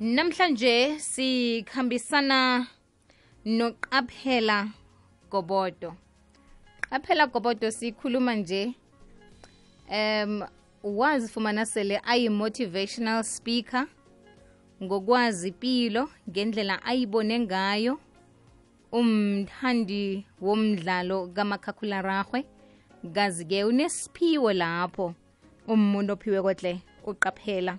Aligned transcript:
namhlanje 0.00 0.98
sikhambisana 0.98 2.66
noqaphela 3.46 4.68
gobodo. 5.30 5.96
Qaphela 6.90 7.26
gobodo 7.26 7.70
sikhuluma 7.70 8.34
nje 8.34 8.74
um 9.90 10.42
wazifumana 10.82 11.66
sele 11.66 12.00
ayi-motivational 12.04 13.24
speaker 13.24 13.86
ngokwazi 14.82 15.48
impilo 15.48 16.08
ngendlela 16.28 16.82
ayibone 16.82 17.40
ngayo 17.40 17.98
umthandi 18.92 20.26
womdlalo 20.40 21.26
kamakhakhularahwe 21.34 22.44
kazi-ke 23.14 23.64
unesiphiwo 23.64 24.52
lapho 24.52 25.14
umuntu 25.68 26.12
ophiwe 26.12 26.42
kotle 26.42 26.80
uqaphela 27.06 27.78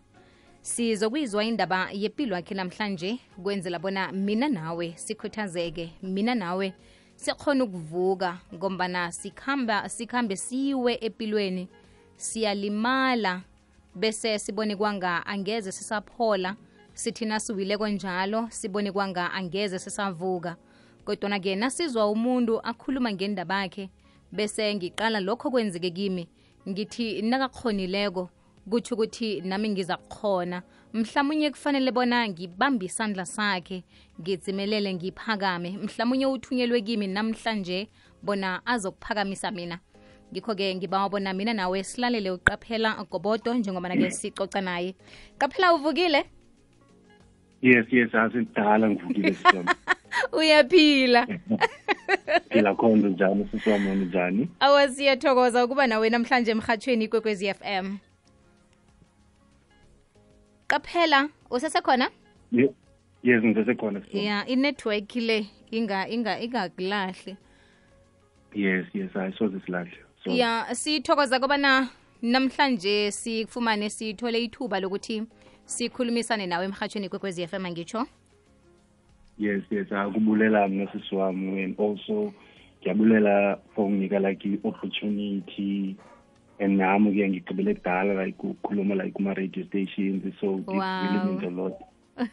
sizokuyizwa 0.68 1.44
indaba 1.44 1.90
yepilo 1.94 2.36
yakhe 2.36 2.56
namhlanje. 2.56 3.20
Kwenzela 3.44 3.80
bona 3.80 4.12
mina 4.12 4.50
nawe 4.50 4.94
sikhuthazeke 4.96 5.94
mina 6.02 6.36
nawe 6.36 6.74
sikhona 7.16 7.64
ukuvuka 7.64 8.40
ngombana 8.54 9.12
sikhamba 9.12 9.90
sikhambe 9.90 10.36
siwe 10.36 10.98
epilweni 11.02 11.68
siyalimala. 12.16 13.42
Bese 13.96 14.40
sibone 14.40 14.76
kwanga 14.76 15.26
angeze 15.26 15.72
sisaphola 15.72 16.56
sithina 16.94 17.40
siwile 17.40 17.78
konjalo 17.78 18.48
sibone 18.50 18.92
kwanga 18.92 19.32
angeze 19.32 19.80
sisavuka. 19.80 20.56
Kodwana-ke 21.06 21.56
nasizwa 21.56 22.12
umuntu 22.12 22.60
akhuluma 22.60 23.14
ngendaba 23.14 23.62
yakhe 23.62 23.90
bese 24.32 24.76
ngiqala 24.76 25.20
lokho 25.20 25.52
kwenzeke 25.52 25.90
kimi 25.92 26.28
ngithi 26.70 27.22
nakakhonileko 27.22 28.30
kutsho 28.70 28.96
ukuthi 28.96 29.42
nami 29.42 29.70
ngiza 29.70 29.98
kukhona. 29.98 30.62
Mhlawumunye 30.94 31.52
kufanele 31.52 31.92
bona 31.92 32.28
ngibambe 32.28 32.86
isandla 32.86 33.26
sakhe 33.26 33.84
ngidzimelele 34.22 34.94
ngiphakame. 34.94 35.78
Mhlawumunye 35.78 36.26
uthunyelwe 36.26 36.82
kimi 36.82 37.08
namhlanje 37.08 37.88
bona 38.24 38.62
azokuphakamisa 38.66 39.52
mina. 39.52 39.80
Ngikho-ke 40.32 40.76
ngibawa 40.76 41.10
bona 41.10 41.34
mina 41.34 41.54
nawe 41.54 41.84
silalele 41.84 42.32
uqaphela 42.32 43.06
gobodo 43.12 43.54
njengoba-ke 43.54 44.12
sicoca 44.12 44.62
naye. 44.62 44.96
Qaphela 45.40 45.74
uvukile? 45.74 46.26
Yes 47.62 47.86
yes 47.92 48.16
asidala 48.16 48.90
ngivukile 48.90 49.36
uyaphila. 50.38 51.28
Phila 52.50 52.76
khona 52.76 53.10
njani 53.10 53.48
sisiwamoni 53.52 54.06
njani? 54.06 54.50
Awasiyathokoza 54.60 55.66
ukuba 55.66 55.88
nawe 55.88 56.10
namhlanje 56.10 56.52
emhatshweni 56.52 57.06
f 57.06 57.58
FM 57.60 58.07
qaphela 60.68 61.30
usesekhona? 61.50 62.10
Ye- 62.52 62.74
yes 63.24 63.44
ngisesekhona. 63.44 64.02
Ya 64.14 64.46
inetwork 64.48 65.16
le 65.16 65.46
inga 65.72 66.08
inga 66.10 66.40
ingakulahle 66.40 67.38
yes 68.56 68.86
yes 68.94 69.12
hayi 69.14 69.34
soze 69.38 69.60
silahle 69.66 69.98
so 70.24 70.32
ya 70.32 70.66
sithokoza 70.76 71.40
kobana 71.40 71.90
namhlanje 72.22 73.12
sikufumane 73.12 73.90
sithole 73.90 74.44
ithuba 74.44 74.80
lokuthi 74.80 75.24
sikhulumisane 75.66 76.46
nawe 76.48 76.66
emhatshweni 76.66 77.10
kwekwezi 77.10 77.48
FM 77.48 77.68
ngitsho 77.68 78.08
yes 79.38 79.64
yes 79.72 79.92
akubulela 79.92 80.68
mna 80.68 80.92
sisi 80.92 81.16
wami 81.16 81.64
and 81.64 81.80
also 81.80 82.34
ngiyabulela 82.82 83.60
for 83.76 83.86
unginika 83.86 84.20
like 84.20 84.50
i-opportunity 84.50 85.96
and 86.60 86.78
nami 86.78 87.12
ke 87.14 87.30
ngigqibele 87.30 87.74
kudala 87.76 88.26
like 88.26 88.38
ukukhuluma 88.44 88.96
like 88.96 89.14
kuma-radio 89.14 89.66
stations. 89.68 90.24
So 90.42 90.58
it 90.58 90.68
Wow. 90.68 91.02
really 91.04 91.26
means 91.32 91.44
a 91.44 91.62
lot. 91.62 91.74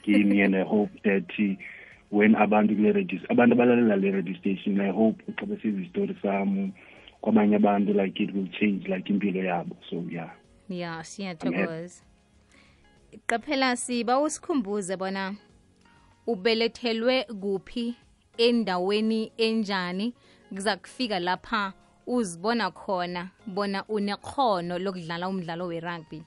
Kimi 0.02 0.40
and 0.40 0.56
i 0.56 0.62
hope 0.62 0.90
that 1.04 1.28
uh, 1.38 1.54
when 2.10 2.34
abantu 2.34 2.74
kule 2.76 2.92
radio 2.92 3.18
abantu 3.30 3.52
abalalela 3.54 3.96
le 4.00 4.10
radio 4.12 4.34
station 4.38 4.80
i 4.80 4.90
hope 4.90 5.22
xa 5.36 5.46
besiza 5.46 5.80
isitori 5.80 6.16
sam 6.22 6.72
kwabanye 7.20 7.56
abantu 7.56 7.92
like 7.92 8.18
it 8.22 8.32
will 8.34 8.48
change 8.58 8.88
like 8.88 9.12
impilo 9.12 9.44
yabo. 9.44 9.76
So 9.90 10.02
yeah. 10.10 10.30
Ya 10.68 11.04
siyathokoza. 11.04 12.02
Qaphela 13.26 13.76
siba 13.76 14.20
usikhumbuze 14.20 14.96
bona 14.96 15.34
ubelethelwe 16.26 17.24
kuphi 17.24 17.94
endaweni 18.38 19.32
enjani. 19.36 20.14
Kuza 20.48 20.76
kufika 20.76 21.18
lapha 21.18 21.72
uzibona 22.06 22.70
khona 22.70 23.30
bona 23.46 23.84
unekhono 23.88 24.78
lokudlala 24.78 25.28
umdlalo 25.28 25.66
we-rugby 25.66 26.22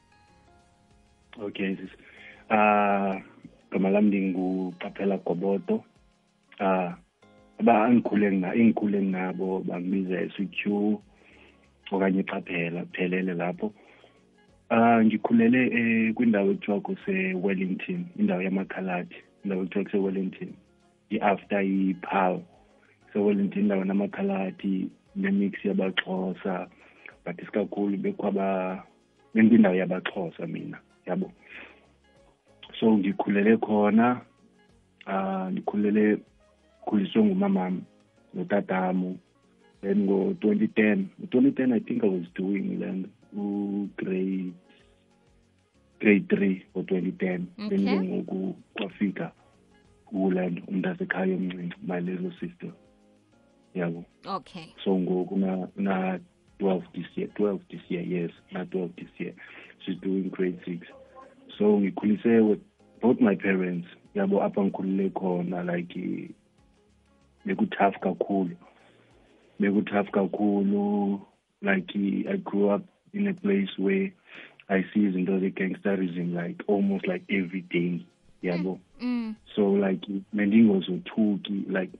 Okay 1.39 1.75
sis. 1.75 1.91
Ah 2.49 3.21
gama 3.71 3.89
lam 3.89 4.07
ndinguqaphela 4.07 5.17
goboto 5.17 5.83
Ah 6.59 6.97
aba 7.59 7.89
engikhule 7.89 9.01
nabo 9.01 9.59
bangibiza 9.59 10.29
SQ 10.33 10.65
okanye 11.91 12.23
qaphela 12.23 12.85
phelele 12.93 13.33
lapho. 13.33 13.73
Ah 14.69 15.03
ngikhulele 15.03 15.61
eh 15.77 16.13
kwindawo 16.13 16.51
ekuthiwa 16.51 16.81
kuse 16.81 17.33
Wellington, 17.33 18.05
indawo 18.19 18.41
yamakhaladi, 18.41 19.15
indawo 19.43 19.63
ekuthiwa 19.63 19.85
kuse 19.85 19.97
Wellington. 19.97 20.53
I-after 21.11 21.61
i-Paarl. 21.61 22.41
So 23.13 23.23
Wellington 23.23 23.61
indawo 23.61 23.85
namakhaladi 23.85 24.89
nemix 25.17 25.53
yabaxhosa 25.65 26.67
but 27.25 27.35
isikakhulu 27.41 27.97
bekwaba 27.97 28.83
benkwindawo 29.33 29.75
yabaxhosa 29.75 30.47
mina 30.47 30.77
yabo. 31.05 31.31
So 32.79 32.97
ngikhulele 32.97 33.57
khona 33.57 34.21
ah 35.07 35.51
ngikhulele 35.51 36.17
khuliswe 36.85 37.23
ngumamam 37.23 37.81
notatam 38.33 39.17
then 39.81 40.05
ngo-2010 40.05 41.05
ngo-2010 41.21 41.73
i 41.73 41.79
think 41.79 42.03
i 42.03 42.07
was 42.07 42.27
doing 42.35 42.79
land 42.79 43.07
u-grade 43.33 44.53
grade 45.99 46.25
three 46.29 46.65
ngo-2010 46.75 47.19
then 47.19 47.45
Okay. 47.57 47.97
ke 47.97 48.03
ngoku 48.03 48.55
kwafika 48.73 49.31
uland 50.11 50.63
umntasekhaya 50.67 51.35
omncinci 51.35 51.77
my 51.87 51.99
little 51.99 52.31
sister 52.39 52.71
yabo? 53.75 54.05
Okay. 54.25 54.73
So 54.83 54.97
ngoku 54.97 55.37
na 55.37 55.67
na 55.75 56.19
12 56.59 56.83
this 56.93 57.05
year 57.15 57.27
12 57.35 57.59
this 57.69 57.81
year 57.89 58.01
yes 58.01 58.31
na 58.51 58.63
12 58.65 58.95
this 58.97 59.09
year 59.17 59.33
she's 59.85 59.97
doing 60.01 60.29
grade 60.29 60.59
6 60.65 60.87
so 61.57 61.79
ngikhulise 61.79 62.49
with 62.49 62.59
both 63.01 63.19
my 63.19 63.35
parents 63.35 63.87
yabo 64.15 64.43
apha 64.43 64.63
ngikhulule 64.63 65.09
khona 65.09 65.63
like 65.63 65.95
bekutough 67.45 67.99
kakhulu 67.99 68.55
bekutough 69.59 70.09
kakhulu 70.11 71.21
like 71.61 71.95
i 72.29 72.37
grew 72.37 72.69
up 72.69 72.83
in 73.13 73.27
a 73.27 73.33
place 73.33 73.69
where 73.77 74.11
i 74.69 74.83
see 74.93 75.05
izinto 75.07 75.39
ze-gangsterism 75.39 76.33
like 76.33 76.63
almost 76.67 77.07
like 77.07 77.23
every 77.29 77.61
day 77.61 78.05
yabo? 78.43 78.79
Mm. 79.01 79.35
so 79.55 79.61
like 79.71 80.01
bendingozothuki 80.33 81.69
like 81.69 81.91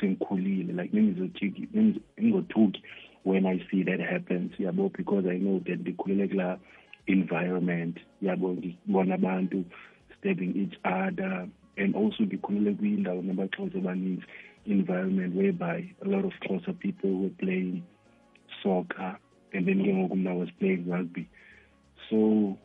sengikhulile 0.00 0.72
like 0.72 0.92
bengizothuki 0.92 1.68
bengingothuki 1.72 2.82
when 3.24 3.46
i 3.46 3.58
see 3.70 3.82
that 3.82 4.00
happens 4.00 4.52
yabo? 4.58 4.92
Because 4.96 5.26
i 5.26 5.38
know 5.38 5.58
that 5.60 5.80
ndikhulele 5.80 6.28
kula 6.28 6.58
environment 7.06 7.98
yabo? 8.22 8.54
Ndibona 8.54 9.14
abantu 9.14 9.64
stabbing 10.18 10.56
each 10.56 10.78
other 10.84 11.48
and 11.76 11.96
also 11.96 12.24
ndikhulele 12.24 12.74
kwindawo 12.74 13.22
nabaxhosa 13.22 13.78
abaninzi 13.78 14.24
environment 14.66 15.34
whereby 15.34 15.94
a 16.04 16.08
lot 16.08 16.24
of 16.24 16.32
Xhosa 16.40 16.78
people 16.78 17.10
were 17.10 17.30
playing 17.38 17.82
soccer 18.62 19.16
and 19.52 19.66
then 19.66 19.82
ke 19.82 19.88
ngoku 19.88 20.16
mna 20.16 20.34
was 20.34 20.48
playing 20.58 20.88
rugby. 20.88 21.28
So 22.08 22.56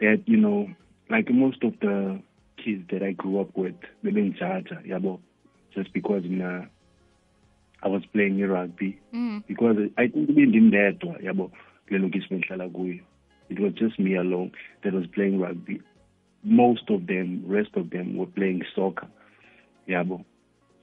that 0.00 0.22
you 0.26 0.36
know 0.36 0.68
like 1.10 1.30
most 1.30 1.62
of 1.64 1.78
the 1.80 2.20
kids 2.62 2.84
that 2.90 3.02
I 3.02 3.12
grew 3.12 3.40
up 3.40 3.56
with 3.56 3.74
bebengijaja 4.04 4.86
yabo. 4.86 5.20
Just 5.74 5.92
because 5.92 6.22
mna 6.24 6.68
I 7.82 7.88
was 7.88 8.02
playing 8.12 8.40
rugby. 8.40 8.98
Mm. 9.14 9.42
because 9.46 9.76
I 9.98 10.08
think 10.08 10.30
bendindedwa 10.30 11.22
yabo 11.22 11.50
kule 11.88 12.00
lokishi 12.00 12.28
bendihlala 12.30 12.68
kuyo. 12.68 13.00
It 13.48 13.58
was 13.60 13.72
just 13.74 13.98
me 13.98 14.14
alone 14.16 14.52
that 14.82 14.94
was 14.94 15.06
playing 15.08 15.40
rugby. 15.40 15.80
Most 16.44 16.88
of 16.90 17.06
them 17.06 17.44
rest 17.46 17.76
of 17.76 17.90
them 17.90 18.16
were 18.16 18.26
playing 18.26 18.62
soccer 18.74 19.08
yabo. 19.88 20.24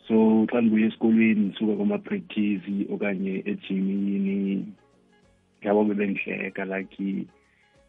So 0.08 0.48
xa 0.52 0.62
ndibuya 0.62 0.88
esikolweni 0.88 1.46
ndisuka 1.46 1.76
kwama-practice 1.76 2.88
okanye 2.90 3.44
ejimini 3.46 4.66
yabo 5.62 5.84
bebendihleka 5.84 6.66
like 6.66 7.26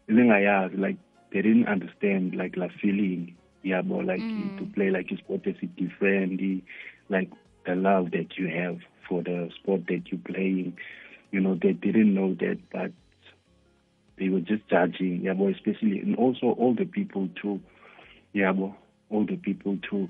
bebengayazi 0.07 0.77
like 0.77 0.99
they 1.31 1.41
didn't 1.41 1.67
understand 1.67 2.35
like 2.35 2.55
la 2.57 2.67
feeling 2.81 3.35
yabo 3.65 4.05
like 4.05 4.21
Mm. 4.21 4.57
to 4.57 4.65
play 4.75 4.89
like 4.89 5.09
sport 5.17 5.43
esi-different 5.43 6.63
like 7.09 7.29
the 7.65 7.75
love 7.75 8.11
that 8.11 8.37
you 8.37 8.47
have 8.47 8.79
for 9.07 9.21
the 9.23 9.49
sport 9.59 9.81
that 9.87 10.01
you're 10.11 10.21
playing 10.33 10.73
you 11.31 11.39
know 11.39 11.55
they 11.61 11.73
didn't 11.73 12.13
know 12.13 12.33
that 12.35 12.57
but 12.71 12.91
they 14.17 14.29
were 14.29 14.39
just 14.41 14.67
judging 14.69 15.21
yeah, 15.23 15.33
yabo 15.33 15.53
especially 15.53 15.99
and 15.99 16.15
also 16.15 16.47
all 16.57 16.73
the 16.73 16.85
people 16.85 17.27
too 17.41 17.59
yabo 18.35 18.73
the 19.27 19.35
people 19.37 19.77
too 19.89 20.07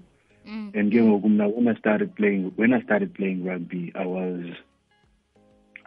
Mm. 0.47 0.71
and 0.73 0.91
ngoku 0.91 1.29
mna 1.29 1.47
when 1.47 1.67
i 1.67 1.75
started 1.75 2.15
playing 2.15 2.51
when 2.55 2.73
i 2.73 2.81
started 2.81 3.13
playing 3.13 3.43
rugby 3.45 3.91
i 3.95 4.05
was 4.05 4.43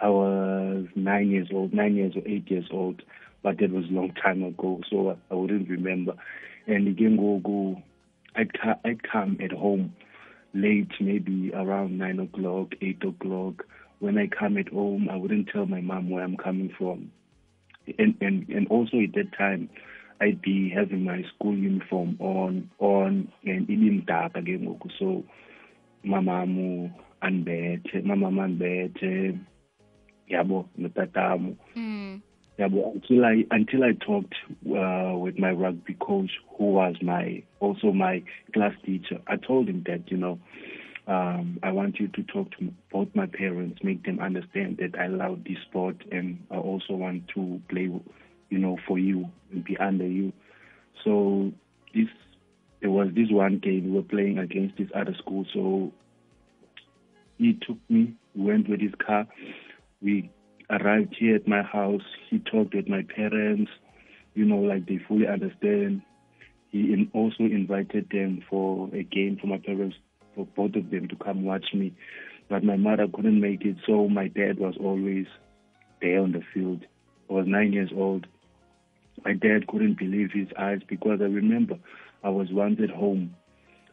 i 0.01 0.09
was 0.09 0.87
nine 0.95 1.31
years 1.31 1.49
old 1.53 1.73
nine 1.73 1.95
years 1.97 2.15
or 2.17 2.23
eight 2.27 2.51
years 2.51 2.67
old 2.71 3.03
but 3.45 3.59
that 3.59 3.71
was 3.71 3.85
a 3.91 3.93
long 3.93 4.11
time 4.21 4.43
ago 4.43 4.81
so 4.91 5.11
i, 5.11 5.17
I 5.31 5.35
wouldn't 5.37 5.69
remember. 5.69 6.15
And 6.67 6.97
ke 6.97 7.07
ngoku 7.07 7.81
I'd, 8.35 8.51
I'd 8.85 9.03
come 9.05 9.37
at 9.41 9.53
home 9.53 9.95
late 10.55 10.91
maybe 10.99 11.53
around 11.55 11.99
nine 11.99 12.19
o'clock 12.19 12.73
eight 12.81 13.05
o'clock. 13.05 13.65
When 14.01 14.19
i 14.19 14.27
come 14.27 14.57
at 14.59 14.69
home 14.69 15.09
i 15.13 15.17
wouldn't 15.17 15.49
tell 15.53 15.67
my 15.67 15.81
mom 15.81 16.11
where 16.11 16.25
i'm 16.25 16.37
coming 16.37 16.73
from. 16.77 17.13
And 17.99 18.17
and 18.21 18.49
and 18.49 18.67
also 18.69 18.99
at 18.99 19.13
that 19.15 19.37
time 19.39 19.69
I'd 20.21 20.41
be 20.41 20.71
having 20.75 21.05
my 21.05 21.23
school 21.35 21.55
uniform 21.55 22.17
on 22.19 22.71
on 22.79 23.29
and 23.45 23.69
ibimdaka 23.69 24.41
ke 24.41 24.57
ngoku 24.65 24.89
so 24.99 25.23
mamamu 26.05 26.91
andibethe 27.21 28.03
mamama 28.05 28.45
andibethe 28.49 29.39
yabo 30.29 30.69
notatamu 30.79 31.57
Mm. 31.77 32.21
Yabo 32.59 32.95
until 32.95 33.25
I 33.25 33.45
until 33.51 33.85
I 33.85 33.93
talked 33.93 34.35
uh, 34.67 35.17
with 35.19 35.39
my 35.39 35.51
rugby 35.51 35.95
coach 35.95 36.31
who 36.57 36.73
was 36.73 36.97
my 37.03 37.43
also 37.61 37.93
my 37.93 38.23
class 38.53 38.73
teacher 38.85 39.21
I 39.27 39.37
told 39.37 39.69
him 39.69 39.83
that 39.87 40.11
you 40.11 40.17
know 40.17 40.39
um, 41.07 41.59
I 41.63 41.71
want 41.73 42.01
you 42.01 42.09
to 42.09 42.23
talk 42.23 42.51
to 42.59 42.73
both 42.91 43.09
my 43.15 43.27
parents 43.27 43.81
make 43.83 44.05
them 44.05 44.21
understand 44.21 44.79
that 44.79 44.99
I 44.99 45.09
love 45.09 45.41
this 45.45 45.59
sport 45.69 45.97
and 46.11 46.45
I 46.51 46.57
also 46.57 46.95
want 46.95 47.29
to 47.35 47.61
play 47.69 47.91
you 48.51 48.59
know 48.59 48.79
for 48.87 48.99
you 48.99 49.31
and 49.51 49.65
be 49.65 49.77
under 49.77 50.07
you. 50.07 50.33
So 51.05 51.53
this 51.95 52.09
there 52.81 52.91
was 52.91 53.09
this 53.15 53.31
one 53.31 53.59
game 53.59 53.87
we 53.87 53.91
were 53.91 54.03
playing 54.03 54.39
against 54.39 54.77
this 54.77 54.89
other 54.95 55.15
school 55.19 55.45
so 55.53 55.93
he 57.39 57.55
took 57.67 57.79
me 57.89 58.15
we 58.35 58.45
went 58.45 58.69
with 58.69 58.81
his 58.81 58.93
car 59.05 59.27
we 60.03 60.31
arrived 60.71 61.15
here 61.19 61.37
at 61.37 61.49
my 61.49 61.63
house. 61.63 62.03
He 62.31 62.39
talked 62.39 62.75
with 62.75 62.89
my 62.89 63.03
parents, 63.03 63.71
you 64.35 64.45
know, 64.45 64.59
like 64.59 64.87
they 64.87 64.99
fully 65.07 65.27
understand. 65.27 66.03
He 66.71 67.09
also 67.13 67.45
invited 67.45 68.09
them 68.11 68.43
for 68.49 68.89
a 68.93 69.03
game 69.03 69.39
for 69.41 69.47
my 69.47 69.59
parents, 69.59 69.97
for 70.35 70.47
both 70.57 70.75
of 70.75 70.91
them 70.91 71.09
to 71.09 71.17
come 71.17 71.45
watch 71.45 71.67
me. 71.73 71.95
But 72.49 72.65
my 72.65 72.77
mother 72.77 73.07
couldn't 73.13 73.41
make 73.41 73.65
it, 73.65 73.77
so 73.87 74.09
my 74.09 74.29
dad 74.29 74.59
was 74.59 74.75
always 74.79 75.27
there 76.03 76.21
on 76.21 76.33
the 76.33 76.43
field. 76.53 76.85
I 77.31 77.33
was 77.33 77.47
nine 77.47 77.73
years 77.73 77.91
old. 77.95 78.27
My 79.25 79.33
dad 79.33 79.67
couldn't 79.69 79.99
believe 79.99 80.31
his 80.33 80.49
eyes 80.59 80.81
because 80.87 81.21
I 81.21 81.27
remember 81.27 81.79
I 82.23 82.29
was 82.29 82.49
once 82.51 82.81
at 82.83 82.91
home. 82.91 83.35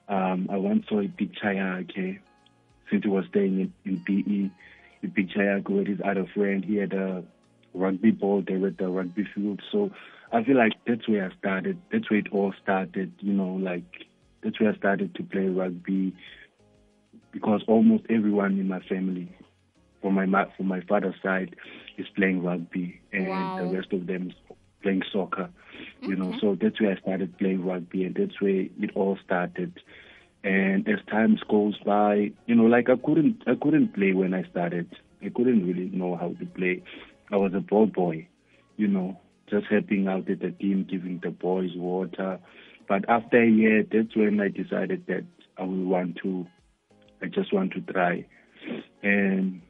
Um, 0.10 0.50
I 0.52 0.58
once 0.58 0.86
saw 0.90 1.00
a 1.00 1.08
picture 1.08 1.50
okay, 1.50 2.20
since 2.90 3.04
he 3.04 3.10
was 3.10 3.26
staying 3.30 3.60
in, 3.60 3.74
in 3.86 4.04
PE 4.04 4.50
the 5.02 5.08
picture 5.10 5.40
yakhe 5.40 5.70
with 5.70 5.88
his 5.88 6.00
other 6.04 6.26
friend. 6.34 6.64
He 6.64 6.76
had 6.76 6.94
a 6.94 7.24
rugby 7.74 8.12
ball 8.12 8.44
there 8.46 8.66
at 8.68 8.78
the 8.78 8.88
rugby 8.88 9.28
field. 9.34 9.62
So 9.72 9.92
I 10.32 10.44
feel 10.44 10.58
like 10.58 10.74
that's 10.88 11.08
where 11.08 11.30
I 11.30 11.38
started. 11.38 11.78
That's 11.92 12.10
where 12.10 12.20
it 12.20 12.28
all 12.32 12.54
started, 12.62 13.14
you 13.20 13.34
know, 13.34 13.54
like 13.54 14.06
that's 14.44 14.60
where 14.60 14.72
I 14.72 14.78
started 14.78 15.16
to 15.16 15.24
play 15.24 15.48
rugby 15.48 16.14
because 17.32 17.64
almost 17.68 18.04
everyone 18.10 18.60
in 18.60 18.68
my 18.68 18.80
family 18.82 19.30
from 20.02 20.16
my 20.16 20.26
ma- 20.26 20.46
from 20.58 20.68
my 20.68 20.82
father's 20.82 21.16
side 21.22 21.56
is 21.98 22.08
playing 22.16 22.44
rugby 22.44 23.00
and 23.14 23.28
Wow. 23.28 23.58
the 23.60 23.76
rest 23.78 23.94
of 23.94 24.08
them 24.08 24.30
is 24.30 24.56
playing 24.82 25.04
soccer. 25.12 25.50
You 26.02 26.16
know, 26.16 26.28
mm-hmm. 26.28 26.40
so 26.40 26.58
that's 26.60 26.80
where 26.82 26.92
I 26.96 27.00
started 27.02 27.38
playing 27.38 27.64
rugby 27.66 28.04
and 28.04 28.16
that's 28.16 28.42
where 28.42 28.68
it 28.80 28.92
all 28.96 29.18
started 29.24 29.80
and 30.44 30.88
as 30.88 31.00
time 31.10 31.38
goes 31.50 31.78
by 31.86 32.32
you 32.48 32.56
know 32.56 32.64
like 32.64 32.90
i 32.90 32.96
couldn't 33.06 33.44
i 33.48 33.54
couldn't 33.62 33.94
play 33.94 34.14
when 34.14 34.34
i 34.34 34.44
started. 34.50 34.90
I 35.24 35.30
couldn't 35.30 35.68
really 35.68 35.96
know 35.96 36.16
how 36.16 36.30
to 36.30 36.46
play. 36.48 36.82
I 37.32 37.36
was 37.36 37.54
a 37.54 37.60
ball 37.60 37.86
boy 37.86 38.28
you 38.78 38.88
know 38.88 39.20
just 39.50 39.68
helping 39.70 40.08
out 40.08 40.30
at 40.30 40.40
the 40.40 40.52
team 40.52 40.88
giving 40.90 41.20
the 41.22 41.30
boys 41.30 41.72
water. 41.76 42.40
But 42.88 43.08
after 43.08 43.42
a 43.42 43.50
year 43.50 43.84
that's 43.84 44.16
when 44.16 44.40
i 44.42 44.48
decided 44.48 45.06
that 45.08 45.26
i 45.58 45.64
will 45.64 45.86
want 45.86 46.18
to 46.24 46.48
i 47.22 47.28
just 47.28 47.54
want 47.54 47.74
to 47.74 47.82
try. 47.82 48.26
And 49.04 49.62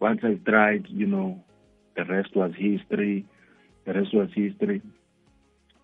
once 0.00 0.20
i 0.24 0.34
tried 0.48 0.86
you 0.88 1.06
know 1.06 1.42
the 1.96 2.04
rest 2.04 2.34
was 2.34 2.50
history. 2.58 3.26
The 3.86 3.92
rest 3.92 4.12
was 4.12 4.30
history. 4.34 4.82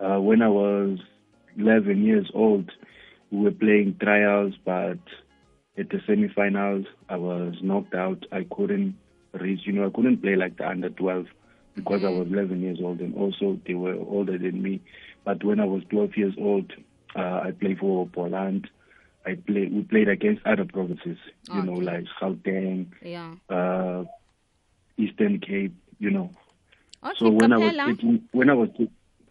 Uh, 0.01 0.21
when 0.21 0.43
i 0.43 0.49
was 0.49 0.99
11 1.57 2.03
years 2.03 2.29
old 2.35 2.71
we 3.31 3.45
were 3.45 3.51
playing 3.53 3.97
trials, 4.01 4.55
but 4.65 4.99
at 5.79 5.89
the 5.89 5.99
semifinals, 6.09 6.87
I 7.09 7.17
was 7.17 7.55
knocked 7.63 7.95
out. 7.95 8.25
I 8.33 8.45
couldn't 8.51 8.97
reach, 9.33 9.61
you 9.65 9.73
know, 9.73 9.87
I 9.87 9.91
couldn't 9.91 10.23
play 10.23 10.37
like 10.37 10.57
the 10.57 10.69
under 10.69 10.91
12 10.91 11.27
because 11.75 12.03
I 12.05 12.09
was 12.09 12.27
11 12.31 12.61
years 12.61 12.79
old, 12.83 13.01
and 13.01 13.15
also 13.15 13.59
they 13.67 13.75
were 13.75 13.95
older 13.95 14.37
than 14.37 14.63
me. 14.63 14.81
But 15.25 15.45
when 15.45 15.61
I 15.61 15.65
was 15.65 15.83
12 15.91 16.17
years 16.17 16.35
old, 16.39 16.73
uh, 17.17 17.41
I 17.45 17.53
played 17.59 17.79
for 17.79 18.07
Boland. 18.07 18.69
I 19.25 19.35
played. 19.35 19.73
We 19.73 19.83
played 19.83 20.09
against 20.09 20.45
other 20.47 20.65
provinces, 20.65 21.19
you 21.53 21.63
know, 21.63 21.75
like 21.75 22.05
Gauteng, 22.21 22.87
Yeah. 23.03 23.35
uh, 23.49 24.05
Eastern 24.97 25.41
Cape, 25.41 25.75
you 25.99 26.11
know. 26.11 26.31
Okay, 27.05 27.15
So 27.19 27.31
when 27.31 27.53
I 27.53 27.59
was 27.59 27.73
qaphela. 27.73 27.91
18, 27.99 28.29
when 28.33 28.51
I 28.51 28.55
was 28.55 28.69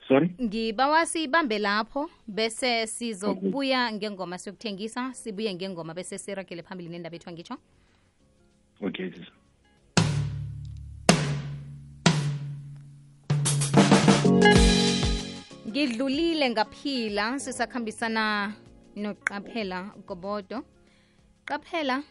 sorry. 0.09 0.29
ngibawa 0.41 1.05
sibambe 1.05 1.59
lapho 1.59 2.09
bese 2.27 2.87
sizokubuya 2.87 3.85
okay. 3.85 3.97
ngengoma 3.97 4.37
siyokuthengisa 4.37 5.13
sibuye 5.13 5.53
ngengoma 5.53 5.93
bese 5.93 6.17
siragele 6.17 6.63
phambili 6.63 6.89
nendaba 6.89 7.15
ethu 7.15 7.29
angitsho 7.29 7.57
Okay. 8.81 9.11
ngidlulile 15.67 16.49
ngaphila 16.49 17.39
sisakhambisana 17.39 18.53
noqaphela 18.95 19.93
gobodo 20.07 20.63
qaphela 21.45 22.03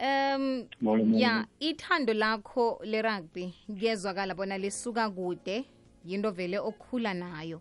um 0.00 0.64
ya 1.12 1.46
ithando 1.60 2.12
lakho 2.14 2.80
le-rugby 2.84 3.54
kuyezwakala 3.66 4.34
bona 4.34 4.58
lisuka 4.58 5.10
kude 5.10 5.64
yinto 6.04 6.30
vele 6.30 6.58
okhula 6.58 7.14
nayo. 7.14 7.60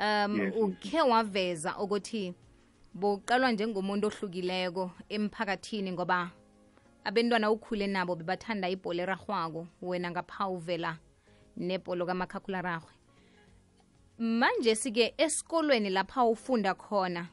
Um 0.00 0.40
Yes, 0.40 0.54
ukhe 0.56 1.02
waveza 1.02 1.78
ukuthi 1.78 2.34
boqalwa 2.94 3.52
njengomuntu 3.52 4.06
ohlukileko 4.06 4.90
emphakathini 5.08 5.92
ngoba 5.92 6.30
abentwana 7.04 7.50
ukhule 7.50 7.86
nabo 7.86 8.16
bebathanda 8.16 8.68
ibhola 8.68 9.02
erarhwako 9.02 9.66
wena 9.82 10.10
ngapha 10.10 10.48
uvela 10.48 10.98
nebholo 11.56 12.06
kamakhakhularahwe 12.06 12.92
manje 14.18 14.74
sike 14.74 15.14
esikolweni 15.16 15.90
lapha 15.90 16.24
ufunda 16.24 16.74
khona 16.74 17.28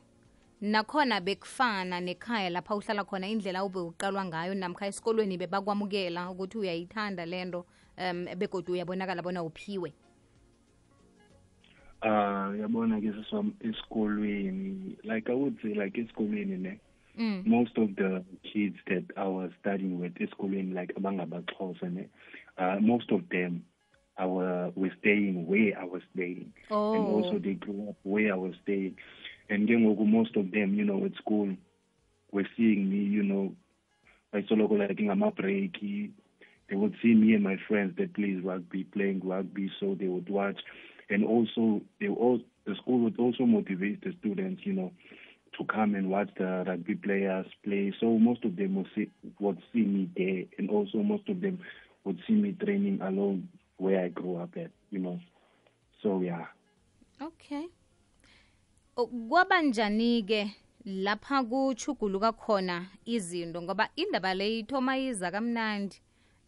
nakhona 0.61 1.21
bekufana 1.21 1.99
nekhaya 1.99 2.49
lapha 2.49 2.75
uhlala 2.75 3.03
khona 3.03 3.27
indlela 3.27 3.63
ube 3.63 3.79
uqalwa 3.79 4.25
ngayo 4.25 4.53
namkha 4.55 4.87
esikolweni 4.87 5.37
bebakwamukela 5.37 6.29
ukuthi 6.31 6.57
uyayithanda 6.57 7.25
lento 7.25 7.65
um 7.97 8.25
begodwa 8.37 8.73
uyabonakala 8.73 9.21
bona 9.21 9.43
uphiwe 9.43 9.93
Ah, 12.03 12.53
yabona 12.53 13.01
ke 13.01 13.11
siswam 13.13 13.53
esikolweni. 13.59 14.97
Like 15.03 15.29
I 15.29 15.33
would 15.33 15.57
say 15.63 15.73
like 15.73 15.93
esikolweni 15.93 16.59
ne 16.59 16.79
mm. 17.19 17.45
most 17.45 17.77
of 17.77 17.95
the 17.95 18.23
kids 18.43 18.77
that 18.87 19.05
I 19.17 19.25
was 19.25 19.51
studying 19.61 19.99
with 19.99 20.13
esikolweni 20.15 20.73
like 20.75 20.93
abangabaxhosa 20.93 21.91
ne 21.91 22.07
uh, 22.57 22.77
most 22.79 23.11
of 23.11 23.27
them 23.29 23.65
I 24.17 24.25
were, 24.25 24.71
were 24.75 24.91
staying 24.99 25.47
where 25.47 25.79
I 25.79 25.85
was 25.85 26.01
staying. 26.13 26.53
Oh. 26.69 26.93
and 26.93 27.05
also 27.05 27.39
they 27.39 27.53
grew 27.53 27.89
up 27.89 27.97
where 28.03 28.33
I 28.33 28.37
was 28.37 28.53
staying. 28.63 28.97
And 29.49 29.67
ngoku 29.67 30.05
most 30.05 30.35
of 30.35 30.51
them 30.51 30.75
you 30.75 30.85
know 30.85 31.03
at 31.03 31.15
school 31.15 31.55
were 32.31 32.47
seeing 32.55 32.89
me 32.91 32.97
you 32.97 33.23
know 33.23 33.55
bayisoloko 34.33 34.77
like 34.77 34.97
ngama-breaki. 34.97 36.11
They 36.69 36.75
would 36.75 36.95
see 37.01 37.15
me 37.15 37.33
and 37.33 37.43
my 37.43 37.57
friends 37.67 37.95
that 37.97 38.13
plays 38.13 38.43
rugby 38.43 38.83
playing 38.83 39.21
rugby 39.23 39.71
so 39.79 39.95
they 39.95 40.07
would 40.07 40.29
watch 40.29 40.59
and 41.09 41.23
also 41.25 41.81
they 41.99 42.07
all 42.07 42.39
the 42.65 42.75
school 42.75 42.99
would 42.99 43.17
also 43.19 43.45
motivate 43.45 44.03
the 44.03 44.13
students 44.19 44.61
you 44.65 44.73
know 44.73 44.91
to 45.57 45.65
come 45.65 45.95
and 45.95 46.09
watch 46.09 46.29
the 46.37 46.63
rugby 46.67 46.95
players 46.95 47.45
play. 47.63 47.93
So 47.99 48.17
most 48.17 48.43
of 48.45 48.55
them 48.55 48.75
would 48.75 48.87
see 48.95 49.09
would 49.39 49.61
see 49.73 49.81
me 49.81 50.09
there. 50.15 50.43
And 50.57 50.69
also 50.69 50.99
most 50.99 51.27
of 51.29 51.41
them 51.41 51.59
would 52.03 52.19
see 52.27 52.33
me 52.33 52.51
training 52.53 53.01
alone 53.01 53.49
where 53.77 54.03
I 54.03 54.09
grew 54.09 54.37
up 54.37 54.55
at 54.57 54.71
you 54.91 54.99
know. 54.99 55.19
So 56.03 56.21
yeah. 56.21 56.45
Okay. 57.21 57.65
Kwaba 58.95 59.61
njani-ke 59.61 60.51
lapha 60.85 61.43
kuchuguluka 61.43 62.31
khona 62.31 62.85
izinto 63.05 63.61
ngoba 63.61 63.89
indaba 63.95 64.33
le 64.33 64.59
ithoma 64.59 64.97
iza 64.97 65.31
kamnandi 65.31 66.01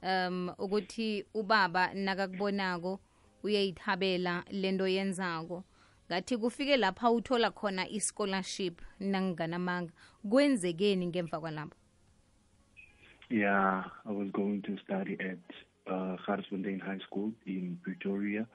um 0.03 0.51
ukuthi 0.57 1.25
ubaba 1.33 1.93
nakakubonako 1.93 2.99
uyayithabela 3.43 4.43
lento 4.51 4.87
yenzako 4.87 5.63
ngathi 6.07 6.37
kufike 6.37 6.77
lapha 6.77 7.11
uthola 7.11 7.51
khona 7.51 7.89
i-scholarship 7.89 8.81
nanginganamanga 8.99 9.91
kwenzekeni 10.29 11.07
ngemva 11.07 11.39
kwalapho 11.39 11.75
Yeah, 13.29 13.83
I 14.07 14.11
was 14.11 14.31
going 14.31 14.63
to 14.63 14.75
study 14.83 15.15
at 15.19 15.37
uh, 15.85 16.17
High 16.25 16.97
School 17.05 17.31
in 17.45 17.79
Pretoria. 17.83 18.47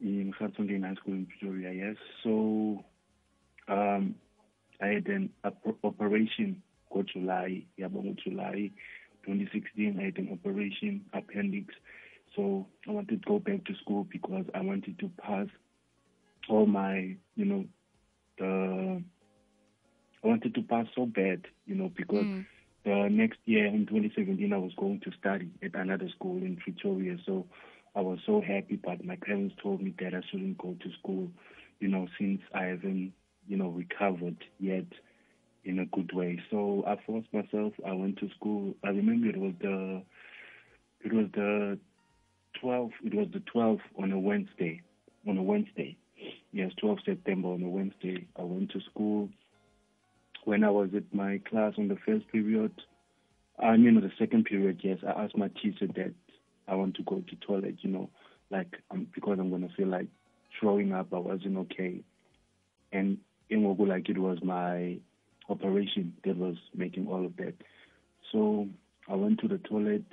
In 0.00 0.32
Garsfontein 0.38 0.84
High 0.86 0.94
School 0.94 1.14
in 1.14 1.26
Pretoria, 1.26 1.72
yes. 1.72 1.96
So 2.22 2.84
um, 3.66 4.14
I 4.80 4.86
had 4.86 5.06
an 5.08 5.30
op- 5.42 5.78
operation 5.82 6.62
go 6.92 7.02
yabo 7.02 7.64
yabongo 7.80 8.16
July 8.22 8.70
2016. 9.26 9.98
I 9.98 10.04
had 10.04 10.18
an 10.18 10.28
operation 10.32 11.04
appendix. 11.12 11.74
So 12.36 12.66
I 12.88 12.92
wanted 12.92 13.22
to 13.22 13.28
go 13.28 13.38
back 13.38 13.64
to 13.66 13.74
school 13.82 14.04
because 14.10 14.44
I 14.54 14.60
wanted 14.60 14.98
to 15.00 15.10
pass 15.20 15.46
all 16.48 16.66
my, 16.66 17.16
you 17.36 17.44
know, 17.44 17.64
the 18.38 19.02
I 20.22 20.26
wanted 20.26 20.54
to 20.54 20.62
pass 20.62 20.86
so 20.94 21.06
bad, 21.06 21.46
you 21.66 21.74
know, 21.74 21.90
because 21.96 22.26
Mm. 22.26 22.46
the 22.84 23.08
next 23.10 23.38
year 23.44 23.66
in 23.66 23.86
2017 23.86 24.52
I 24.52 24.58
was 24.58 24.72
going 24.76 25.00
to 25.00 25.12
study 25.18 25.50
at 25.62 25.74
another 25.74 26.08
school 26.10 26.36
in 26.38 26.56
Pretoria. 26.56 27.16
So 27.26 27.46
I 27.94 28.00
was 28.00 28.18
so 28.26 28.40
happy, 28.40 28.76
but 28.76 29.04
my 29.04 29.16
parents 29.16 29.54
told 29.62 29.82
me 29.82 29.94
that 30.00 30.14
I 30.14 30.20
shouldn't 30.30 30.58
go 30.58 30.74
to 30.80 30.90
school, 30.98 31.28
you 31.80 31.88
know, 31.88 32.06
since 32.18 32.40
I 32.54 32.64
haven't, 32.64 33.12
you 33.48 33.56
know, 33.56 33.68
recovered 33.68 34.36
yet 34.58 34.86
in 35.64 35.78
a 35.80 35.86
good 35.86 36.12
way. 36.12 36.40
So 36.50 36.84
I 36.86 36.96
forced 37.06 37.32
myself. 37.32 37.72
I 37.86 37.92
went 37.92 38.18
to 38.18 38.28
school. 38.36 38.74
I 38.84 38.88
remember 38.88 39.28
it 39.28 39.36
was 39.38 39.54
the, 39.60 40.02
it 41.04 41.12
was 41.12 41.26
the 41.34 41.78
12th. 42.62 42.92
It 43.04 43.14
was 43.14 43.28
the 43.32 43.42
12th 43.54 43.80
on 43.98 44.12
a 44.12 44.18
Wednesday. 44.18 44.82
On 45.28 45.36
a 45.36 45.42
Wednesday, 45.42 45.96
yes, 46.52 46.72
12 46.80 46.98
September 47.04 47.48
on 47.48 47.62
a 47.62 47.68
Wednesday. 47.68 48.26
I 48.38 48.42
went 48.42 48.70
to 48.70 48.80
school 48.90 49.28
when 50.44 50.64
I 50.64 50.70
was 50.70 50.90
at 50.96 51.12
my 51.14 51.40
class 51.48 51.74
on 51.78 51.88
the 51.88 51.96
first 52.06 52.26
period, 52.28 52.72
I 53.58 53.76
mean 53.76 53.96
on 53.96 54.02
the 54.02 54.12
second 54.18 54.44
period, 54.46 54.80
yes, 54.82 54.98
I 55.06 55.24
asked 55.24 55.36
my 55.36 55.48
teacher 55.48 55.86
that 55.96 56.14
I 56.66 56.74
want 56.74 56.96
to 56.96 57.02
go 57.02 57.16
to 57.20 57.36
toilet, 57.46 57.76
you 57.82 57.90
know, 57.90 58.10
like 58.50 58.76
um, 58.90 59.06
because 59.14 59.38
I'm 59.38 59.50
gonna 59.50 59.68
feel 59.76 59.88
like 59.88 60.06
throwing 60.58 60.92
up. 60.92 61.08
I 61.12 61.18
wasn't 61.18 61.58
okay, 61.58 62.00
and 62.92 63.18
in 63.50 63.62
Wogu, 63.62 63.86
like 63.86 64.08
it 64.08 64.18
was 64.18 64.38
my 64.42 64.98
operation 65.48 66.14
that 66.24 66.36
was 66.36 66.56
making 66.74 67.08
all 67.08 67.26
of 67.26 67.36
that. 67.36 67.54
So 68.32 68.68
I 69.08 69.14
went 69.14 69.40
to 69.40 69.48
the 69.48 69.58
toilet. 69.58 70.04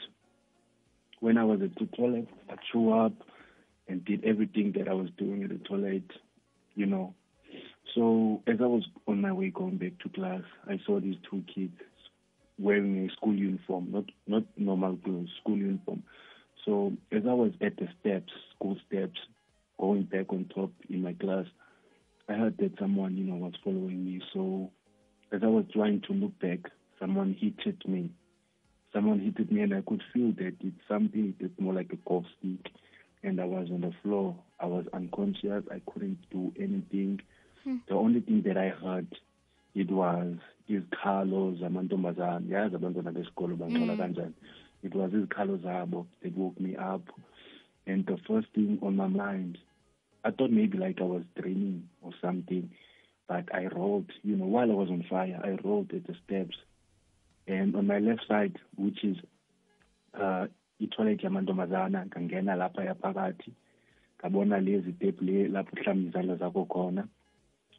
When 1.20 1.38
I 1.38 1.44
was 1.44 1.62
at 1.62 1.76
the 1.76 1.86
toilet, 1.96 2.28
I 2.50 2.56
threw 2.72 2.94
up 2.94 3.14
and 3.88 4.04
did 4.06 4.24
everything 4.24 4.74
that 4.78 4.88
I 4.88 4.94
was 4.94 5.10
doing 5.18 5.44
at 5.44 5.50
the 5.50 5.58
toilet, 5.58 6.12
you 6.76 6.86
know, 6.86 7.14
so 7.98 8.44
as 8.46 8.58
I 8.62 8.66
was 8.68 8.84
on 9.08 9.22
my 9.22 9.32
way 9.32 9.50
going 9.50 9.78
back 9.78 9.98
to 10.04 10.10
class, 10.10 10.44
I 10.68 10.80
saw 10.86 11.00
these 11.00 11.18
two 11.30 11.44
kids 11.54 11.74
wearing 12.60 13.08
a 13.10 13.14
school 13.14 13.34
uniform, 13.34 13.92
not 13.92 14.06
not 14.28 14.44
normal 14.56 14.98
clothes, 14.98 15.30
school 15.42 15.58
uniform. 15.58 16.04
So 16.64 16.94
as 17.12 17.24
I 17.28 17.34
was 17.34 17.54
at 17.60 17.78
the 17.78 17.88
steps, 18.00 18.32
school 18.56 18.78
steps, 18.88 19.18
going 19.80 20.04
back 20.04 20.28
on 20.30 20.50
top 20.54 20.72
in 20.90 21.02
my 21.02 21.14
class, 21.14 21.46
I 22.30 22.34
heard 22.34 22.58
that 22.60 22.78
someone, 22.80 23.18
you 23.18 23.24
know, 23.24 23.36
was 23.36 23.54
following 23.64 24.06
me. 24.06 24.22
So 24.32 24.70
as 25.32 25.42
I 25.44 25.48
was 25.48 25.66
trying 25.74 26.02
to 26.02 26.14
look 26.14 26.38
back, 26.40 26.72
someone 27.00 27.36
hit 27.40 27.56
at 27.66 27.88
me. 27.88 28.12
Someone 28.94 29.20
hit 29.20 29.52
me, 29.52 29.62
and 29.62 29.74
I 29.74 29.82
could 29.82 30.02
feel 30.14 30.32
that 30.38 30.56
it's 30.62 30.88
something 30.88 31.34
that's 31.40 31.60
more 31.60 31.74
like 31.74 31.92
a 31.94 31.98
golf 32.10 32.26
stick. 32.40 32.72
And 33.24 33.40
I 33.42 33.46
was 33.46 33.68
on 33.72 33.82
the 33.82 33.92
floor. 34.04 34.36
I 34.60 34.66
was 34.66 34.86
unconscious. 34.94 35.64
I 35.72 35.82
couldn't 35.92 36.20
do 36.32 36.54
anything. 36.60 37.20
The 37.90 37.96
only 37.96 38.22
thing 38.22 38.44
that 38.48 38.58
I 38.58 38.70
heard, 38.70 39.08
it 39.76 39.92
was 39.92 40.36
izikhalo 40.70 41.58
zamantombazane 41.60 42.50
yazi 42.50 42.76
abantwana 42.76 43.12
besikolo 43.12 43.56
bangxola 43.56 43.94
Mm. 43.94 43.98
kanjani 43.98 44.34
it 44.84 44.94
was 44.96 45.12
izikhalo 45.12 45.58
zabo 45.58 46.06
that 46.22 46.36
woke 46.38 46.60
me 46.60 46.76
up 46.76 47.02
and 47.86 48.06
the 48.06 48.18
first 48.28 48.48
thing 48.54 48.78
on 48.82 48.96
my 48.96 49.08
mind 49.08 49.58
i 50.26 50.32
thought 50.32 50.52
maybe 50.52 50.78
like 50.78 51.00
i 51.00 51.06
was 51.06 51.24
dreaming 51.36 51.88
or 52.02 52.12
something 52.22 52.70
but 53.30 53.46
i 53.54 53.66
rolled 53.68 54.12
you 54.24 54.36
know 54.36 54.46
while 54.46 54.70
i 54.72 54.74
was 54.74 54.90
on 54.90 55.04
fire 55.10 55.40
i 55.44 55.52
rolled 55.66 55.92
at 55.94 56.06
the 56.08 56.16
steps 56.26 56.58
and 57.48 57.76
on 57.76 57.88
my 57.88 58.00
left 58.00 58.28
side 58.28 58.58
which 58.76 59.04
is 59.04 59.18
uh 60.14 60.46
itoilet 60.80 61.24
yamantombazana 61.24 62.06
ngangena 62.06 62.56
lapha 62.56 62.84
yaphakathi 62.84 63.52
ngabona 64.20 64.60
lezi 64.60 64.94
tepu 64.94 65.24
le 65.24 65.48
lapho 65.48 65.76
uhlamba 65.76 66.10
izandla 66.10 66.36
zakho 66.36 66.66
khona 66.66 67.08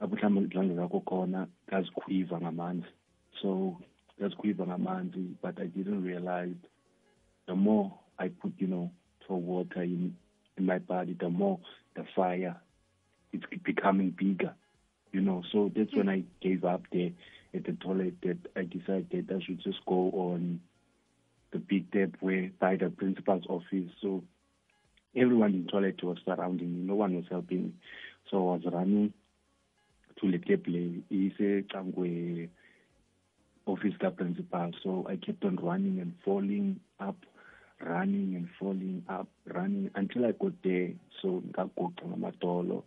lapho 0.00 0.14
uhlamba 0.14 0.40
izandla 0.40 0.75
zakho 0.75 1.00
khona 1.00 1.46
ngazikhwiva 1.68 2.40
ngamanzi. 2.40 2.90
So 3.42 3.76
ngazikhwiva 4.18 4.66
ngamanzi 4.66 5.37
but 5.42 5.58
i 5.58 5.66
didn't 5.66 6.04
realize 6.04 6.56
the 7.46 7.54
more 7.54 7.92
i 8.18 8.28
put 8.28 8.52
you 8.58 8.66
know 8.66 8.90
for 9.26 9.40
water 9.40 9.82
in 9.82 10.16
in 10.56 10.66
my 10.66 10.78
body 10.78 11.14
the 11.14 11.28
more 11.28 11.58
the 11.94 12.04
fire 12.14 12.56
it's 13.32 13.44
becoming 13.64 14.10
bigger 14.10 14.54
you 15.12 15.20
know. 15.20 15.42
So 15.52 15.70
that's 15.75 15.94
when 15.94 16.08
i 16.08 16.22
gave 16.40 16.64
up 16.64 16.82
there 16.92 17.10
at 17.54 17.64
the 17.64 17.72
toilet 17.72 18.14
that 18.22 18.38
i 18.56 18.62
decided 18.62 19.30
i 19.34 19.44
should 19.44 19.60
just 19.62 19.84
go 19.86 20.10
on 20.10 20.60
the 21.52 21.58
big 21.58 21.90
tap 21.92 22.10
where 22.20 22.50
by 22.60 22.76
the 22.76 22.90
principal's 22.90 23.44
office. 23.48 23.90
So 24.00 24.22
everyone 25.16 25.54
in 25.54 25.66
toilet 25.66 26.02
was 26.02 26.18
surrounding 26.24 26.74
me. 26.74 26.86
No 26.86 26.94
one 26.94 27.14
was 27.16 27.24
helping 27.30 27.62
me. 27.64 27.72
So 28.30 28.50
i 28.50 28.52
was 28.56 28.62
running 28.72 29.12
to 30.20 30.30
the 30.30 30.38
tap 30.38 30.66
le. 30.66 31.02
Isecangwe 31.10 32.44
eh, 32.44 32.48
office 33.66 33.94
ka-principal 34.00 34.72
so 34.82 35.06
i 35.10 35.16
kept 35.16 35.44
on 35.44 35.56
running 35.56 36.00
and 36.00 36.14
falling 36.24 36.80
up 37.00 37.16
running 37.80 38.34
and 38.34 38.48
falling 38.58 39.04
up 39.10 39.28
running 39.46 39.90
until 39.94 40.26
i 40.26 40.32
got 40.32 40.52
there. 40.62 40.90
So 41.22 41.42
ngaguqa 41.52 42.04
ngamadolo 42.04 42.82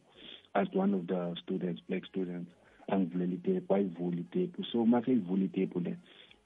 as 0.54 0.68
one 0.74 0.94
of 0.94 1.08
the 1.08 1.36
students 1.44 1.82
black 1.88 2.06
students 2.06 2.52
angivulela 2.96 3.34
itepu 3.34 3.74
wayivula 3.74 4.20
itepu. 4.20 4.64
So 4.64 4.82
uma 4.82 5.06
seyivula 5.06 5.44
itepu 5.44 5.80
le 5.80 5.98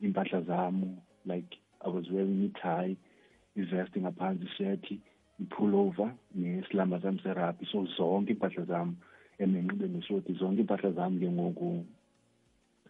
impahla 0.01 0.41
zami 0.41 0.97
like 1.25 1.57
i 1.81 1.89
was 1.89 2.09
wearing 2.11 2.45
i-tie 2.45 2.95
ivest 3.55 3.97
ngaphansi 3.97 4.45
ishethi 4.45 4.99
i-pullover 5.39 6.11
nesilamba 6.35 7.01
sami 7.01 7.19
serabhi 7.23 7.65
so 7.71 7.87
zonke 7.97 8.33
impahla 8.33 8.65
zami 8.65 8.95
emenxibe 9.39 9.87
neshoti 9.87 10.33
zonke 10.33 10.61
impahla 10.61 10.91
zami 10.91 11.19
ke 11.19 11.31
ngoku 11.31 11.85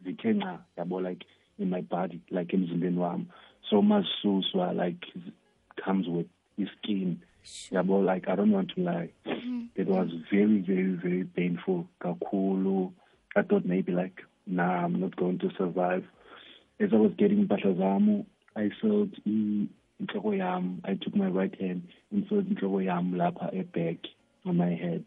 zithe 0.03 0.33
nca 0.33 0.59
yabo 0.77 1.01
like 1.01 1.25
in 1.57 1.69
my 1.69 1.81
body 1.81 2.21
like 2.31 2.57
emzimbeni 2.57 2.97
wami. 2.97 3.25
So 3.69 3.81
mazisuswa 3.81 4.73
like 4.73 5.05
comes 5.85 6.07
with 6.07 6.27
i-skin 6.57 7.19
yabo 7.71 8.03
like 8.03 8.27
i 8.27 8.35
don't 8.35 8.51
want 8.51 8.71
to 8.75 8.81
lie. 8.81 9.09
Mm-hmm. 9.25 9.65
It 9.75 9.87
was 9.87 10.09
very 10.31 10.59
very 10.59 10.93
very 10.93 11.23
painful 11.23 11.87
kakhulu 11.99 12.91
i 13.35 13.41
thought 13.41 13.65
maybe 13.65 13.91
like 13.91 14.21
nah 14.45 14.83
i'm 14.85 14.99
not 14.99 15.15
going 15.15 15.39
to 15.39 15.49
survive. 15.57 16.03
As 16.79 16.89
i 16.91 16.95
was 16.95 17.11
getting 17.17 17.47
zami 17.47 18.25
i 18.55 18.69
felt 18.81 19.09
inhloko 19.27 20.31
yami 20.41 20.79
i 20.85 20.95
took 20.95 21.15
my 21.15 21.27
right 21.27 21.55
hand 21.59 21.87
and 22.11 22.27
felt 22.27 22.45
inhloko 22.45 22.83
yami 22.83 23.15
lapha 23.15 23.53
eback 23.53 23.99
on 24.45 24.57
my 24.57 24.69
head. 24.69 25.03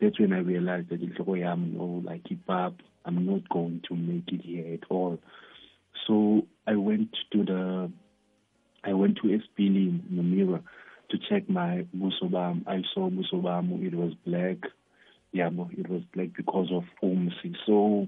That's 0.00 0.18
when 0.18 0.32
I 0.32 0.38
realized 0.38 0.88
that 0.90 1.02
inhloko 1.02 1.38
yami 1.38 1.74
no 1.74 2.02
like 2.04 2.24
keep 2.24 2.48
up 2.48 2.74
I'm 3.04 3.24
not 3.24 3.48
going 3.48 3.82
to 3.88 3.96
make 3.96 4.28
it 4.28 4.42
here 4.42 4.74
at 4.74 4.90
all. 4.90 5.18
So 6.06 6.46
I 6.66 6.76
went 6.76 7.16
to 7.32 7.44
the 7.44 7.92
I 8.84 8.92
went 8.94 9.16
to 9.16 9.22
Espili 9.24 9.88
in 10.08 10.16
the 10.16 10.22
mirror 10.22 10.60
to 11.10 11.18
check 11.28 11.48
my 11.48 11.86
buso 11.96 12.30
bam 12.30 12.64
I 12.66 12.82
saw 12.94 13.10
buso 13.10 13.42
bam 13.42 13.72
it 13.82 13.94
was 13.94 14.12
black 14.26 14.58
yeah 15.32 15.48
but 15.48 15.68
it 15.72 15.88
was 15.88 16.02
like 16.14 16.34
because 16.36 16.68
of 16.72 16.84
umsi 17.02 17.56
so 17.66 18.06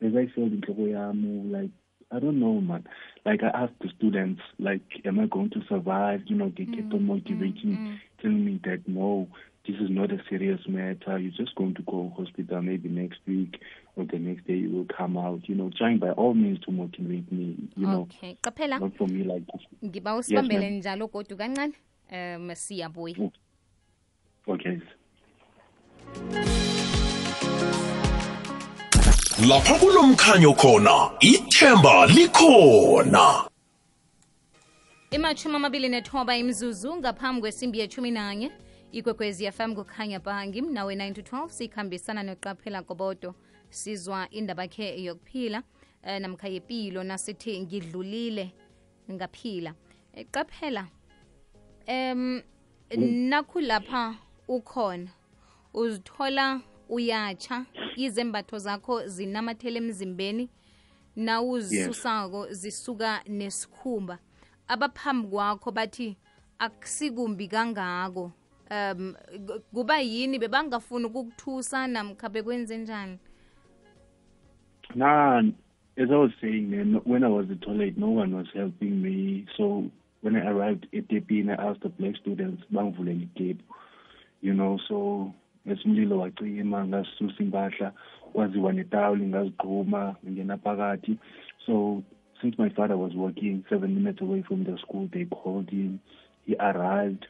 as 0.00 0.12
I 0.14 0.26
inhloko 0.40 0.86
yami 0.88 1.50
like 1.50 1.70
I 2.10 2.20
don't 2.20 2.40
know 2.40 2.60
man 2.60 2.84
like 3.24 3.42
I 3.42 3.48
asked 3.48 3.80
the 3.80 3.88
students 3.96 4.40
like 4.58 4.82
am 5.04 5.18
I 5.20 5.26
going 5.26 5.50
to 5.50 5.60
survive 5.68 6.22
you 6.26 6.36
know 6.36 6.52
they 6.56 6.64
kept 6.64 6.92
on 6.92 7.00
mm, 7.00 7.06
motivating 7.06 7.84
me 7.84 8.00
telling 8.20 8.44
me 8.44 8.60
that 8.64 8.86
no 8.86 9.28
this 9.68 9.76
is 9.82 9.90
not 9.90 10.10
a 10.10 10.18
serious 10.30 10.60
matter. 10.66 11.18
You're 11.18 11.30
just 11.32 11.54
going 11.54 11.74
to 11.74 11.82
go 11.82 12.10
hospital 12.16 12.62
maybe 12.62 12.88
next 12.88 13.18
week 13.26 13.60
or 13.96 14.06
the 14.06 14.18
next 14.18 14.46
day 14.46 14.54
you 14.54 14.70
will 14.70 14.86
come 14.86 15.18
out. 15.18 15.40
You 15.46 15.56
know, 15.56 15.70
trying 15.76 15.98
by 15.98 16.10
all 16.12 16.32
means 16.32 16.58
to 16.60 16.72
motivate 16.72 17.30
me. 17.30 17.68
You 17.76 17.86
know, 17.86 18.02
okay 18.02 18.38
qaphela 18.42 18.80
not 18.80 18.96
for 18.96 19.06
me 19.06 19.24
like 19.24 19.42
ngiba 19.84 20.14
usibambele 20.16 20.70
ma'am. 20.70 20.78
njalo 20.80 21.08
kodwa 21.08 21.36
kancane 21.36 21.74
um 22.12 22.54
siyabuya 22.54 23.16
oh. 23.20 23.32
okay. 24.54 24.80
Lapha 29.48 29.74
kulomkhanyo 29.78 30.52
khona 30.54 31.10
ithemba 31.20 32.06
likhona. 32.06 33.48
Imashumi 35.10 35.56
amabili 35.56 35.88
nethoba 35.88 36.36
imzuzu 36.36 36.96
ngaphambi 36.96 37.40
kwesimbi 37.40 37.78
yeshumi 37.78 38.10
nanye 38.10 38.50
ikwekwezi 38.92 39.52
fm 39.52 39.74
kukhanya 39.74 40.20
ba 40.20 40.46
ngimnawe 40.46 40.94
9 40.94 41.12
to 41.12 41.36
12 41.36 41.48
sikhambisana 41.48 42.22
neqaphela 42.22 42.82
kobodo 42.82 43.34
sizwa 43.70 44.30
indaba 44.30 44.68
khe 44.68 45.02
yokuphila 45.02 45.62
eh, 46.02 46.20
namkha 46.20 46.48
yepilo 46.48 47.02
nasithi 47.04 47.60
ngidlulile 47.60 48.52
ngaphila. 49.10 49.74
Eqaphela 50.14 50.88
em 51.86 52.42
nakhulapha 53.30 54.14
ukhona 54.48 55.17
uzithola 55.74 56.60
uyatsha 56.88 57.66
izembatho 57.96 58.58
zakho 58.58 59.06
zinamathele 59.06 59.78
emzimbeni 59.78 60.48
nawuzisusako 61.16 62.52
zisuka 62.52 63.22
nesikhumba. 63.28 64.18
Abaphambi 64.68 65.28
kwakho 65.28 65.70
bathi 65.70 66.16
akusikumbi 66.58 67.48
kangako. 67.48 68.32
Um 68.70 69.14
kuba 69.74 70.00
yini? 70.00 70.38
Bebangafuni 70.38 71.04
ukukuthusa 71.04 71.86
namkha 71.86 72.28
bekwenze 72.28 72.78
njani? 72.78 73.18
Nah, 74.94 75.42
as 75.98 76.10
I 76.10 76.16
was 76.16 76.30
saying, 76.40 76.70
then 76.70 77.00
when 77.04 77.24
I 77.24 77.28
was 77.28 77.50
at 77.50 77.60
toilet, 77.60 77.98
no 77.98 78.08
one 78.08 78.34
was 78.34 78.46
helping 78.54 79.02
me. 79.02 79.46
So 79.56 79.90
when 80.20 80.36
I 80.36 80.46
arrived 80.50 80.86
etepini 80.92 81.46
Tepin, 81.46 81.58
I 81.58 81.70
asked 81.70 81.82
the 81.82 81.88
black 81.88 82.16
students, 82.16 82.62
bangivulele 82.72 83.28
igate, 83.28 83.60
you 84.40 84.54
know, 84.54 84.78
so 84.88 85.34
esimlilo 85.72 86.18
wacima 86.18 87.04
impahla 87.38 87.92
kwaziwa 88.32 88.72
netawuli 88.72 89.26
ngazigquma 89.26 90.16
ngena 90.28 90.56
phakathi. 90.56 91.18
So 91.66 92.02
since 92.40 92.56
my 92.58 92.70
father 92.70 92.96
was 92.96 93.14
working 93.14 93.64
seven 93.68 93.94
minutes 93.94 94.20
away 94.22 94.42
from 94.42 94.64
the 94.64 94.76
school 94.78 95.08
they 95.12 95.24
called 95.24 95.70
him. 95.70 96.00
He 96.46 96.56
arrived. 96.56 97.26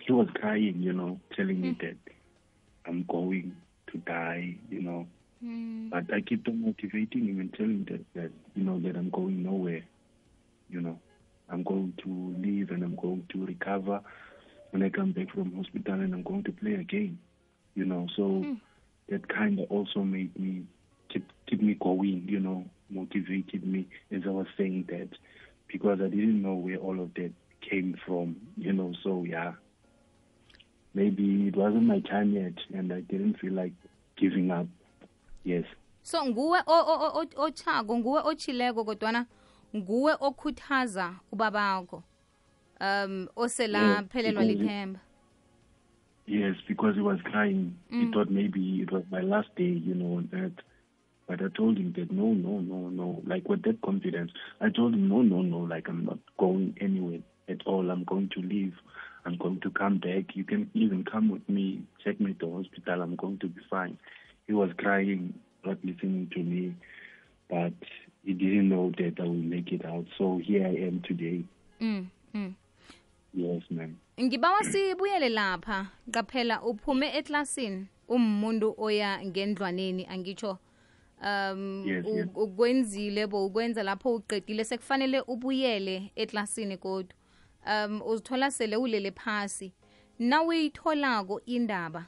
He 0.00 0.12
was 0.12 0.28
crying 0.34 0.82
you 0.82 0.92
know 0.92 1.18
telling 1.36 1.60
me 1.60 1.70
hmm. 1.70 1.86
that 1.86 1.96
i'm 2.86 3.04
going 3.08 3.52
to 3.92 3.98
die 3.98 4.56
you 4.70 4.82
know. 4.82 5.06
Hmm. 5.42 5.88
But 5.90 6.12
I 6.12 6.20
kept 6.20 6.48
on 6.48 6.62
motivating 6.62 7.28
him 7.28 7.40
and 7.40 7.52
telling 7.52 7.86
him 7.86 8.04
that, 8.14 8.20
that 8.20 8.30
you 8.54 8.64
know 8.64 8.80
that 8.80 8.96
I'm 8.96 9.10
going 9.10 9.42
nowhere. 9.42 9.84
You 10.70 10.80
know, 10.80 10.98
I'm 11.48 11.62
going 11.62 11.92
to 12.02 12.34
live 12.38 12.70
and 12.70 12.82
I'm 12.82 12.96
going 12.96 13.26
to 13.32 13.46
recover. 13.46 14.00
When 14.70 14.82
I 14.82 14.88
come 14.88 15.12
back 15.12 15.32
from 15.32 15.54
hospital 15.54 15.94
and 15.94 16.12
I'm 16.12 16.22
going 16.22 16.42
to 16.44 16.52
play 16.52 16.74
again. 16.74 17.18
You 17.76 17.84
know, 17.84 18.08
so 18.16 18.56
that 19.08 19.28
kind 19.28 19.60
of 19.60 19.70
also 19.70 20.00
made 20.02 20.36
me 20.38 20.64
keep 21.12 21.30
keep 21.46 21.60
me 21.62 21.74
going. 21.74 22.24
You 22.28 22.40
know, 22.40 22.64
motivated 22.90 23.64
me 23.66 23.86
as 24.10 24.22
I 24.26 24.30
was 24.30 24.46
saying 24.56 24.86
that 24.88 25.10
because 25.72 26.00
I 26.00 26.08
didn't 26.08 26.42
know 26.42 26.54
where 26.54 26.78
all 26.78 26.98
of 27.00 27.14
that 27.14 27.32
came 27.60 27.96
from. 28.06 28.36
You 28.56 28.72
know, 28.72 28.92
so 29.04 29.24
yeah, 29.24 29.52
maybe 30.94 31.48
it 31.48 31.56
wasn't 31.56 31.84
my 31.84 32.00
time 32.00 32.32
yet, 32.32 32.54
and 32.74 32.92
I 32.92 33.00
didn't 33.02 33.38
feel 33.38 33.52
like 33.52 33.72
giving 34.16 34.50
up. 34.50 34.66
Yes. 35.44 35.64
so 36.02 36.24
nguwe 36.24 36.58
o- 36.66 36.86
o- 36.92 37.20
o- 37.20 37.42
otshako 37.46 37.98
nguwe 37.98 38.20
otshileko 38.24 38.84
kodwana 38.84 39.26
nguwe 39.76 40.12
okhuthaza 40.20 41.14
ubabakho 41.32 42.02
um 42.80 43.28
osela 43.36 43.78
Yeah, 43.78 44.02
phelelwa 44.08 44.42
because 44.42 44.50
it- 44.52 44.58
lithemba 44.60 45.00
Yes, 46.26 46.56
because 46.66 46.94
he 46.96 47.00
was 47.00 47.18
crying. 47.24 47.76
He 47.88 48.10
thought 48.12 48.30
maybe 48.30 48.80
it 48.82 48.90
was 48.90 49.04
my 49.10 49.20
last 49.20 49.48
day, 49.56 49.64
you 49.64 49.94
know, 49.94 50.16
on 50.16 50.28
earth. 50.32 50.58
But 51.28 51.40
I 51.42 51.48
told 51.56 51.76
him 51.78 51.92
that 51.96 52.10
no, 52.10 52.32
no, 52.32 52.58
no, 52.60 52.88
no. 52.88 53.22
Like 53.26 53.48
with 53.48 53.62
that 53.62 53.80
confidence, 53.82 54.32
I 54.60 54.70
told 54.70 54.94
him 54.94 55.08
no, 55.08 55.22
no, 55.22 55.42
no. 55.42 55.58
Like 55.58 55.88
I'm 55.88 56.04
not 56.04 56.18
going 56.38 56.74
anywhere 56.80 57.20
at 57.48 57.66
all. 57.66 57.90
I'm 57.90 58.04
going 58.04 58.28
to 58.34 58.40
leave. 58.40 58.74
I'm 59.24 59.36
going 59.38 59.60
to 59.60 59.70
come 59.70 59.98
back. 59.98 60.34
You 60.36 60.44
can 60.44 60.70
even 60.74 61.04
come 61.04 61.30
with 61.30 61.48
me. 61.48 61.82
Take 62.04 62.20
me 62.20 62.34
to 62.34 62.56
hospital. 62.56 63.02
I'm 63.02 63.16
going 63.16 63.38
to 63.38 63.48
be 63.48 63.60
fine. 63.70 63.98
He 64.46 64.52
was 64.52 64.70
crying, 64.78 65.34
not 65.64 65.78
listening 65.84 66.30
to 66.34 66.38
me, 66.40 66.74
but 67.50 67.72
he 68.24 68.32
didn't 68.32 68.68
know 68.68 68.92
that 68.98 69.14
I 69.18 69.24
will 69.24 69.34
make 69.34 69.72
it 69.72 69.84
out. 69.84 70.06
So 70.18 70.40
here 70.44 70.64
I 70.66 70.70
am 70.86 71.02
today. 71.06 71.44
mm, 71.80 72.06
mm. 72.34 72.54
Yes, 73.34 73.62
man. 73.70 73.96
ngibawa 74.20 74.64
sibuyele 74.64 75.28
lapha 75.28 75.86
qaphela 76.16 76.62
uphume 76.62 77.06
eklasini 77.18 77.86
ummuntu 78.08 78.74
oya 78.78 79.20
ngendlwaneni 79.24 80.06
angitsho 80.06 80.58
um 81.22 81.84
Yes, 81.86 82.04
yes. 82.06 82.28
ukwenzile 82.34 83.26
bo 83.26 83.46
ukwenza 83.46 83.82
lapho 83.82 84.14
uqedile 84.14 84.64
sekufanele 84.64 85.20
ubuyele 85.20 86.12
eklasini 86.16 86.76
kodwa 86.76 87.14
um 87.66 88.02
uzithola 88.02 88.50
sele 88.50 88.76
ulele 88.76 89.10
phasi. 89.10 89.72
Nawuyitholako 90.18 91.40
indaba 91.46 92.06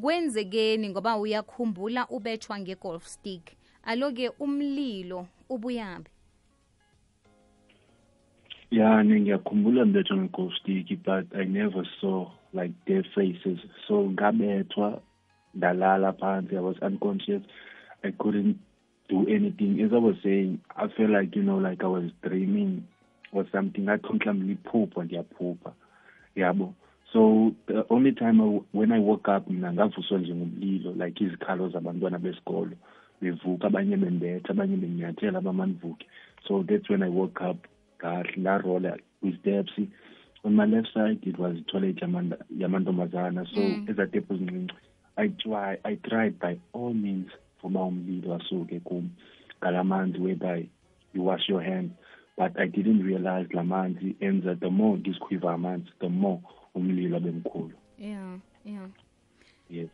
kwenzekeni 0.00 0.88
ngoba 0.88 1.16
uyakhumbula 1.16 2.06
ubetshwa 2.08 2.58
nge-golf 2.60 3.06
stick? 3.06 3.52
Aloke 3.82 4.28
umlilo 4.28 5.26
ubuyaphi 5.48 6.10
Yeah, 8.70 9.04
ngiyakhumbula 9.04 9.84
mbethwa 9.84 10.28
stick 10.60 11.02
but 11.02 11.34
I 11.34 11.44
never 11.44 11.88
saw 12.00 12.37
like 12.52 12.72
their 12.86 13.04
faces. 13.14 13.58
So 13.86 14.04
ngabethwa 14.10 15.00
ndalala 15.54 16.12
phansi. 16.12 16.56
I 16.56 16.60
was 16.60 16.76
unconscious. 16.82 17.42
I 18.04 18.12
couldn't 18.12 18.58
do 19.08 19.26
anything. 19.28 19.80
As 19.80 19.92
I 19.92 19.98
was 19.98 20.16
saying, 20.22 20.60
I 20.76 20.88
felt 20.88 21.10
like 21.10 21.34
you 21.36 21.42
know, 21.42 21.58
like 21.58 21.82
I 21.82 21.86
was 21.86 22.10
dreaming 22.22 22.86
or 23.32 23.44
something. 23.52 23.84
Ngathi 23.84 24.34
ngiphupha 24.34 25.04
ndiyaphupha. 25.04 25.72
Yabo. 26.36 26.74
So 27.12 27.54
the 27.66 27.86
only 27.88 28.12
time 28.12 28.40
I, 28.40 28.60
when 28.72 28.92
I 28.92 28.98
woke 28.98 29.28
up 29.28 29.48
mina 29.48 29.72
ngavuswa 29.72 30.18
nje 30.18 30.34
ngumlilo 30.34 30.92
like 30.92 31.24
izikhalo 31.24 31.68
zabantwana 31.68 32.18
besikolo 32.18 32.76
bevuka 33.22 33.66
abanye 33.66 33.96
bembetha 33.96 34.50
abanye 34.50 34.76
benyathela 34.76 35.38
abamanivuke 35.38 36.06
so 36.46 36.62
that's 36.68 36.88
when 36.90 37.02
I 37.02 37.08
woke 37.08 37.40
up 37.40 37.66
ngarola 38.04 38.98
with 39.22 39.40
steps 39.40 39.72
on 40.44 40.54
my 40.54 40.66
left 40.66 40.88
side 40.94 41.18
it 41.22 41.38
was 41.38 41.56
toilet 41.66 41.96
yamanda- 41.96 42.44
yamantombazana. 42.58 43.46
So 43.54 43.60
ezatephu 43.92 44.36
zincinci 44.36 44.74
I 45.16 45.28
try 45.28 45.78
I 45.84 45.96
tried 45.96 46.38
by 46.38 46.58
all 46.72 46.94
means 46.94 47.30
ngoba 47.60 47.80
umlilo 47.80 48.34
asuke 48.34 48.80
kum. 48.80 49.10
Ngalamanzi 49.60 50.18
whereby 50.18 50.68
you 51.14 51.22
wash 51.22 51.48
your 51.48 51.62
hands 51.62 51.92
but 52.36 52.56
I 52.58 52.68
didn't 52.68 53.02
realize 53.02 53.48
lamanzi 53.52 54.16
enza 54.20 54.54
the 54.60 54.70
more 54.70 54.98
ngisikhwiva 54.98 55.52
amanzi 55.54 55.90
the 56.00 56.08
more 56.08 56.40
umlilo 56.74 57.16
abemkhulu 57.16 57.72
yeah 57.98 58.38
yeah. 58.64 58.88
Yes. 59.70 59.88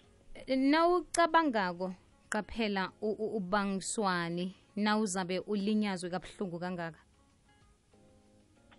Nawucabangako 0.48 1.94
qaphela 2.28 2.80
na 2.80 2.92
ubangiswani 3.00 4.54
nawuzabe 4.76 5.38
ulinyazwe 5.38 6.10
kabuhlungu 6.10 6.58
kangaka? 6.58 6.98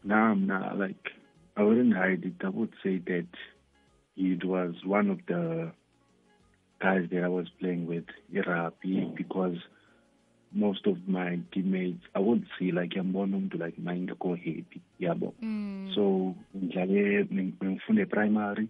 Nam 0.04 0.46
na 0.46 0.74
like, 0.74 1.12
I 1.58 1.64
wouldn't 1.64 1.96
hide 1.96 2.24
it. 2.26 2.34
I 2.44 2.50
would 2.50 2.74
say 2.84 2.98
that 2.98 3.28
it 4.18 4.44
was 4.44 4.76
one 4.86 5.10
of 5.10 5.20
the 5.28 5.72
guys 6.82 7.08
that 7.12 7.24
I 7.24 7.28
was 7.30 7.48
playing 7.60 7.88
with, 7.88 8.04
Irapi, 8.34 9.16
because 9.16 9.58
most 10.54 10.86
of 10.88 11.08
my 11.08 11.40
teammates, 11.54 12.04
I 12.14 12.20
would 12.20 12.46
see 12.58 12.72
like 12.72 12.94
I'm 12.98 13.14
one 13.14 13.50
to 13.52 13.58
like 13.58 13.78
mind 13.80 14.12
go 14.20 14.36
happy, 14.36 14.82
yabo. 15.02 15.34
So, 15.96 16.36
ngidlale 16.58 17.28
ngifunde 17.30 18.10
primary, 18.10 18.70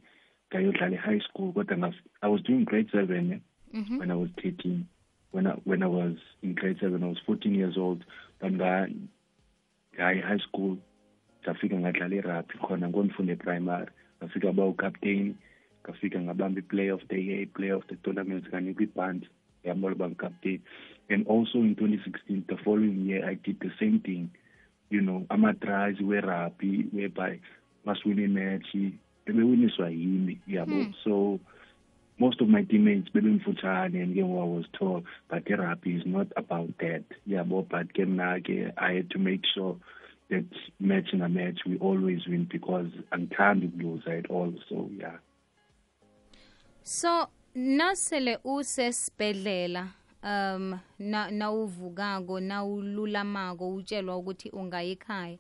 ngayodlala 0.52 0.98
high 0.98 1.20
school, 1.20 1.52
but 1.52 1.68
I 2.22 2.28
was 2.28 2.42
doing 2.42 2.64
grade 2.66 2.90
seven 2.92 3.34
eh, 3.34 3.80
when 4.00 4.12
I 4.12 4.16
was 4.16 4.30
13. 4.44 4.88
When 5.32 5.48
I 5.48 5.52
when 5.64 5.84
I 5.84 5.88
was 5.88 6.18
in 6.42 6.54
grade 6.56 6.78
seven, 6.80 7.04
I 7.04 7.08
was 7.08 7.20
14 7.26 7.54
years 7.54 7.78
old. 7.78 8.04
But 8.40 8.54
ngayi 8.54 9.08
high 10.24 10.38
school 10.48 10.78
ngafika 11.46 11.80
ngadlala 11.80 12.16
irugby 12.16 12.58
khona 12.58 12.90
ngondifunde 12.90 13.36
primary 13.36 13.92
ngafika 14.18 14.52
ba 14.52 14.66
ucaptain 14.66 15.36
ngafika 15.86 16.22
ngabamba 16.22 16.60
i-play 16.60 16.90
of 16.90 17.02
the 17.08 17.22
year 17.22 17.42
i-play 17.42 17.72
of 17.72 17.86
the 17.88 17.96
tournament 17.96 18.50
nganikwa 18.50 18.84
ibhandi 18.84 19.30
yabona 19.64 19.96
uba 19.96 20.10
ngicaptain 20.10 20.62
and 21.10 21.28
also 21.28 21.60
in 21.60 21.76
2016 21.76 22.44
the 22.48 22.58
following 22.64 23.06
year 23.06 23.26
i 23.26 23.36
did 23.36 23.60
the 23.60 23.72
same 23.80 24.00
thing. 24.00 24.30
You 24.90 25.02
know 25.02 25.26
ama-tries 25.30 26.00
we-rugby 26.00 26.90
whereby 26.92 27.40
masiwina 27.86 28.24
imatch 28.26 28.94
bebewiniswa 29.26 29.90
yimi 29.90 30.40
yabo. 30.48 30.84
Hmm. 30.84 30.92
So 31.04 31.40
most 32.20 32.42
of 32.42 32.48
my 32.48 32.64
teammates 32.64 33.10
bebemfutshane 33.10 34.02
and 34.02 34.16
ke 34.16 34.22
ngoku 34.22 34.42
i 34.42 34.58
was 34.58 34.66
tall 34.78 35.04
but 35.30 35.44
i-rugby 35.50 35.96
is 35.96 36.06
not 36.06 36.28
about 36.38 36.70
that. 36.80 37.04
Yabo 37.28 37.68
but 37.68 37.94
ke 37.94 38.06
mna 38.06 38.42
ke 38.46 38.74
i 38.78 38.94
had 38.94 39.10
to 39.10 39.20
make 39.20 39.42
sure 39.54 39.78
that 40.30 40.46
match 40.80 41.14
in 41.14 41.22
a 41.22 41.30
match 41.30 41.60
we 41.66 41.78
always 41.78 42.28
win 42.28 42.48
because 42.52 42.90
angithandi 43.12 43.68
ukuluza 43.68 44.18
at 44.18 44.32
all 44.32 44.54
so 44.70 44.90
yeah. 45.00 45.20
So 46.84 47.28
nasele 47.56 48.40
usesibhedlela 48.44 49.88
um 50.24 50.80
na 51.00 51.32
nawuvukako 51.32 52.40
nawululamako 52.40 53.70
utshelwa 53.70 54.18
ukuthi 54.18 54.50
ungayikhaya 54.50 55.38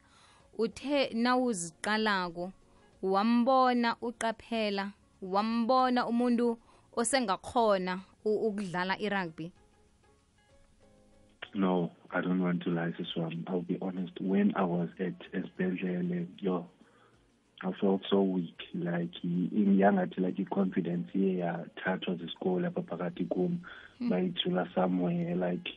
uthe 0.57 1.09
nawuziqalako 1.13 2.51
wambona 3.01 3.95
uqaphela 4.01 4.91
wambona 5.21 6.07
umuntu 6.07 6.57
osengakhona 6.95 7.99
ukudlala 8.25 8.47
ukudlala 8.47 8.99
irugby? 8.99 9.51
No, 11.53 11.91
I 12.15 12.21
don't 12.21 12.41
want 12.41 12.63
to 12.63 12.69
lie, 12.69 12.93
this 12.97 13.13
one. 13.13 13.43
I'll 13.45 13.61
be 13.61 13.77
honest. 13.81 14.13
When 14.21 14.53
I 14.55 14.63
was 14.63 14.87
at 15.01 15.19
Esbedlele, 15.33 16.27
yo, 16.39 16.65
I 17.61 17.73
felt 17.81 18.03
so 18.09 18.21
weak. 18.21 18.57
Like 18.73 19.09
in 19.21 19.75
young 19.77 19.99
at 19.99 20.17
like 20.17 20.37
confidence 20.49 21.09
yeah, 21.13 21.65
thathwa 21.85 22.17
zesikole 22.17 22.71
apha 22.71 22.83
phakathi 22.83 23.29
kum 23.29 23.59
bayithula 24.01 24.73
somewhere 24.73 25.35
like 25.35 25.67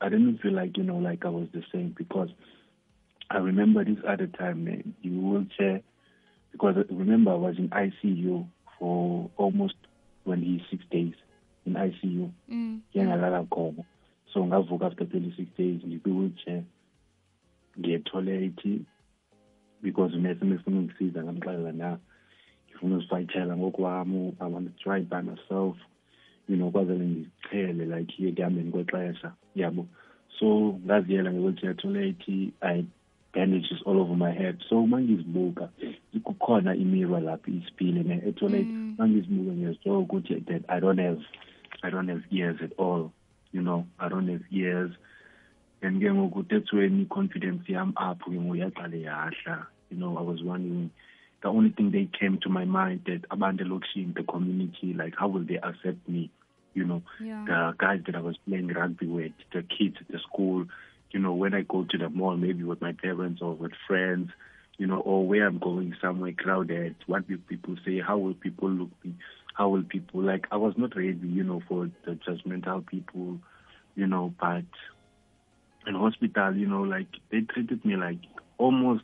I 0.00 0.08
didn't 0.08 0.38
feel 0.38 0.54
like 0.54 0.78
you 0.78 0.84
know 0.84 0.96
like 0.96 1.26
I 1.26 1.28
was 1.28 1.48
the 1.52 1.62
same 1.70 1.94
because 1.94 2.30
I 3.30 3.36
remember 3.36 3.84
this 3.84 4.02
other 4.08 4.28
time 4.28 4.64
man, 4.64 4.94
the 5.04 5.10
wheelchair 5.10 5.82
because 6.52 6.76
I 6.78 6.94
remember 6.94 7.32
I 7.32 7.34
was 7.34 7.58
in 7.58 7.68
ICU 7.68 8.46
for 8.78 9.28
almost 9.36 9.74
26 10.24 10.84
days 10.90 11.14
in 11.66 11.74
ICU 11.74 12.30
mm. 12.50 12.80
khona 12.94 13.84
so 14.38 14.46
ngavuka 14.46 14.86
after 14.86 15.06
26 15.06 15.46
days 15.58 15.80
ngikwi-wheelchair 15.86 16.62
ngiye-toilet 17.80 18.80
because 19.82 20.16
unesi 20.16 20.44
mefuna 20.44 20.78
ungisiza 20.78 21.24
ngamxelela 21.24 21.72
na 21.72 21.98
ngifuna 22.68 22.96
uzifayithela 22.96 23.56
ngokwami 23.56 24.34
i 24.40 24.52
want 24.52 24.66
to 24.68 24.82
try 24.82 25.00
by 25.00 25.22
myself 25.22 25.76
you 26.48 26.56
know 26.56 26.70
kwazele 26.70 27.04
ndizichele 27.04 27.98
like 27.98 28.28
ekuhambeni 28.28 28.70
kwexesha 28.70 29.32
yabo. 29.54 29.86
So 30.38 30.78
ngaziyela 30.86 31.32
nge-wheelchair 31.32 31.76
toilet 31.76 32.28
i 32.60 32.84
bandages 33.34 33.82
all 33.86 33.98
over 33.98 34.16
my 34.16 34.30
head. 34.32 34.62
So 34.68 34.82
uma 34.82 35.00
ngizibuka 35.00 35.68
kukhona 36.22 36.74
imirror 36.74 37.20
lapho 37.20 37.50
isipile 37.50 38.02
ne 38.02 38.22
etoilet 38.28 38.66
Mm. 38.66 38.94
uma 38.98 39.08
ngizibuka 39.08 39.52
ngiyazithola 39.52 39.98
ukuthi 39.98 40.34
that 40.40 40.62
i 40.68 40.80
don't 40.80 41.00
have 41.00 41.22
i 41.82 41.90
don't 41.90 42.10
have 42.10 42.22
ears 42.30 42.62
at 42.62 42.78
all 42.78 43.10
you 43.52 43.62
know 43.62 43.86
i 43.98 44.08
don't 44.08 44.28
have 44.28 44.42
ears 44.50 44.92
and 45.82 46.00
ke 46.00 46.06
ngoku 46.06 46.44
that's 46.50 46.72
when 46.72 47.00
i-confidence 47.00 47.68
yam 47.68 47.92
up 47.96 48.18
ke 48.20 48.32
ngoku 48.32 48.58
yaqale 48.62 49.02
yahla 49.02 49.66
you 49.90 49.98
know 49.98 50.16
i 50.18 50.22
was 50.22 50.42
wondering 50.42 50.90
the 51.42 51.48
only 51.48 51.70
thing 51.70 51.90
they 51.90 52.08
came 52.18 52.38
to 52.38 52.48
my 52.48 52.64
mind 52.64 53.00
that 53.06 53.22
abantu 53.30 53.64
elokishini 53.64 54.14
the 54.14 54.26
community 54.34 54.92
like 54.94 55.14
how 55.16 55.28
will 55.28 55.44
they 55.44 55.58
accept 55.70 56.08
me 56.08 56.30
you 56.74 56.84
know 56.84 57.02
yeah. 57.20 57.44
the 57.46 57.74
guys 57.78 58.00
that 58.06 58.14
I 58.14 58.20
was 58.20 58.36
playing 58.46 58.68
rugby 58.68 59.06
with, 59.06 59.32
the 59.52 59.62
kids 59.62 59.96
at 60.00 60.08
the 60.08 60.18
school, 60.20 60.66
you 61.10 61.20
know, 61.20 61.32
when 61.32 61.54
I 61.54 61.62
go 61.62 61.84
to 61.84 61.98
the 61.98 62.08
mall, 62.08 62.36
maybe 62.36 62.62
with 62.64 62.80
my 62.80 62.92
parents 62.92 63.40
or 63.42 63.54
with 63.54 63.72
friends, 63.86 64.30
you 64.76 64.86
know, 64.86 65.00
or 65.00 65.26
where 65.26 65.46
I'm 65.46 65.58
going 65.58 65.94
somewhere 66.00 66.32
crowded, 66.32 66.94
what 67.06 67.28
will 67.28 67.38
people 67.48 67.76
say? 67.84 68.00
How 68.00 68.18
will 68.18 68.34
people 68.34 68.70
look 68.70 68.90
me? 69.04 69.14
How 69.58 69.68
will 69.68 69.82
people 69.82 70.22
like? 70.22 70.46
I 70.52 70.56
was 70.56 70.74
not 70.78 70.96
ready, 70.96 71.18
you 71.24 71.42
know, 71.42 71.60
for 71.68 71.90
the 72.06 72.12
judgmental 72.12 72.86
people, 72.86 73.40
you 73.96 74.06
know, 74.06 74.32
but 74.40 74.64
in 75.86 75.94
hospital, 75.94 76.54
you 76.56 76.66
know, 76.68 76.82
like 76.82 77.08
they 77.30 77.40
treated 77.40 77.84
me 77.84 77.96
like 77.96 78.18
almost 78.58 79.02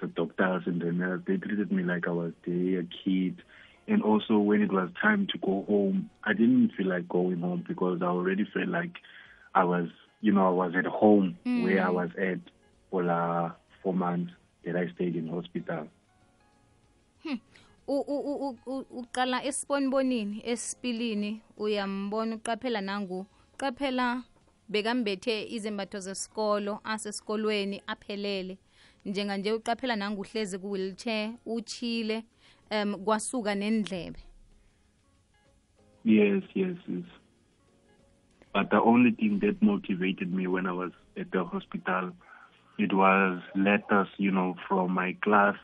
the 0.00 0.06
doctors 0.06 0.62
and 0.66 0.80
the 0.80 0.92
nurse, 0.92 1.22
they 1.26 1.36
treated 1.36 1.72
me 1.72 1.82
like 1.82 2.06
I 2.06 2.12
was 2.12 2.32
there, 2.46 2.80
a 2.80 2.84
kid. 3.04 3.42
And 3.88 4.02
also 4.02 4.38
when 4.38 4.62
it 4.62 4.72
was 4.72 4.90
time 5.02 5.26
to 5.32 5.38
go 5.38 5.64
home, 5.68 6.10
I 6.24 6.32
didn't 6.34 6.72
feel 6.76 6.88
like 6.88 7.08
going 7.08 7.40
home 7.40 7.64
because 7.66 8.00
I 8.02 8.06
already 8.06 8.44
felt 8.52 8.68
like 8.68 8.92
I 9.54 9.64
was, 9.64 9.88
you 10.20 10.32
know, 10.32 10.46
I 10.46 10.50
was 10.50 10.74
at 10.76 10.86
home 10.86 11.38
where 11.54 11.84
I 11.84 11.90
Mm. 11.90 11.94
was 11.94 12.10
at 12.18 12.40
for 12.90 13.10
uh, 13.10 13.50
four 13.82 13.94
months 13.94 14.32
that 14.64 14.76
I 14.76 14.88
stayed 14.94 15.16
in 15.16 15.28
hospital. 15.28 15.88
Uqala 17.86 19.44
esibonibonini 19.44 20.42
esipilini 20.44 21.40
uyambona 21.56 22.36
uqaphela 22.36 22.80
nangu 22.80 23.26
qaphela 23.56 24.22
bekambethe 24.68 25.46
izembatho 25.54 25.98
zesikolo 26.00 26.80
asesikolweni 26.84 27.82
aphelele. 27.86 28.58
Njenganje 29.04 29.52
uqaphela 29.52 29.96
nangu 29.96 30.20
uhlezi 30.20 30.58
ku-wheelchair 30.58 31.34
uchile 31.46 32.24
um 32.70 33.04
kwasuka 33.04 33.54
nendlebe 33.54 34.20
Yes, 36.06 36.44
yes, 36.54 36.76
yes. 36.86 37.04
But 38.52 38.70
the 38.70 38.80
only 38.80 39.10
thing 39.10 39.40
that 39.40 39.60
motivated 39.60 40.32
me 40.32 40.46
when 40.46 40.66
I 40.68 40.72
was 40.72 40.92
at 41.18 41.32
the 41.32 41.42
hospital, 41.42 42.12
it 42.78 42.92
was 42.92 43.40
letters, 43.56 44.06
you 44.16 44.30
know, 44.30 44.54
from 44.68 44.92
my 44.92 45.16
class, 45.24 45.56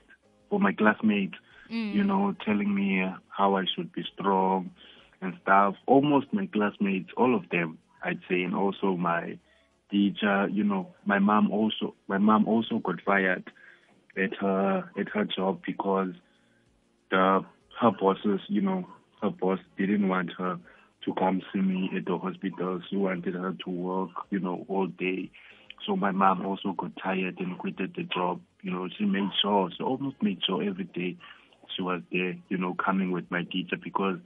for 0.51 0.59
my 0.59 0.73
classmates, 0.73 1.39
Mm. 1.73 1.95
you 1.95 2.05
know, 2.05 2.35
telling 2.45 2.75
me 2.75 3.03
how 3.31 3.57
I 3.57 3.65
should 3.75 3.93
be 3.93 4.05
strong 4.13 4.71
and 5.23 5.33
stuff. 5.43 5.75
Almost 5.87 6.27
my 6.33 6.47
classmates, 6.53 7.09
all 7.17 7.35
of 7.35 7.49
them, 7.51 7.79
I'd 8.05 8.21
say, 8.29 8.43
and 8.43 8.55
also 8.55 8.95
my 8.95 9.39
teacher, 9.91 10.49
you 10.49 10.65
know, 10.65 10.89
my 11.07 11.19
mom 11.19 11.51
also, 11.51 11.95
my 12.09 12.19
mom 12.19 12.47
also 12.47 12.79
got 12.79 13.01
fired 13.01 13.51
at 14.17 14.35
her 14.41 14.91
at 14.99 15.09
her 15.15 15.25
job 15.25 15.63
because 15.67 16.11
the 17.11 17.41
her 17.81 17.91
bosses, 17.99 18.41
you 18.49 18.61
know, 18.61 18.87
her 19.23 19.31
boss 19.31 19.59
didn't 19.79 20.09
want 20.09 20.31
her 20.37 20.59
to 21.07 21.15
come 21.15 21.41
see 21.55 21.61
me 21.61 21.91
at 21.97 22.05
the 22.05 22.19
hospital. 22.19 22.83
She 22.91 22.97
wanted 22.97 23.35
her 23.35 23.55
to 23.65 23.71
work, 23.71 24.11
you 24.29 24.41
know, 24.41 24.67
all 24.69 24.89
day. 24.89 25.31
So 25.87 25.97
my 25.97 26.11
mom 26.11 26.45
also 26.45 26.75
got 26.77 26.93
tired 27.03 27.39
and 27.39 27.59
quitted 27.59 27.95
the 27.97 28.03
job. 28.03 28.43
You 28.61 28.73
know, 28.73 28.89
she 28.97 29.05
made 29.07 29.31
sure, 29.41 29.71
she 29.75 29.83
almost 29.83 30.17
made 30.23 30.41
sure 30.47 30.63
every 30.63 30.85
day 30.85 31.17
she 31.75 31.83
was 31.83 32.03
there, 32.11 32.35
you 32.49 32.59
know, 32.59 32.75
coming 32.75 33.13
with 33.13 33.31
my 33.31 33.45
teacher 33.45 33.77
because 33.83 34.19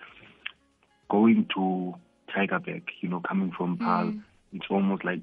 going 1.10 1.46
to 1.54 1.94
Tygerberg, 2.34 2.82
you 3.00 3.08
know, 3.08 3.20
coming 3.20 3.52
from 3.56 3.76
mm. 3.76 3.80
Paarl, 3.80 4.14
it's 4.52 4.66
almost 4.70 5.04
like 5.04 5.20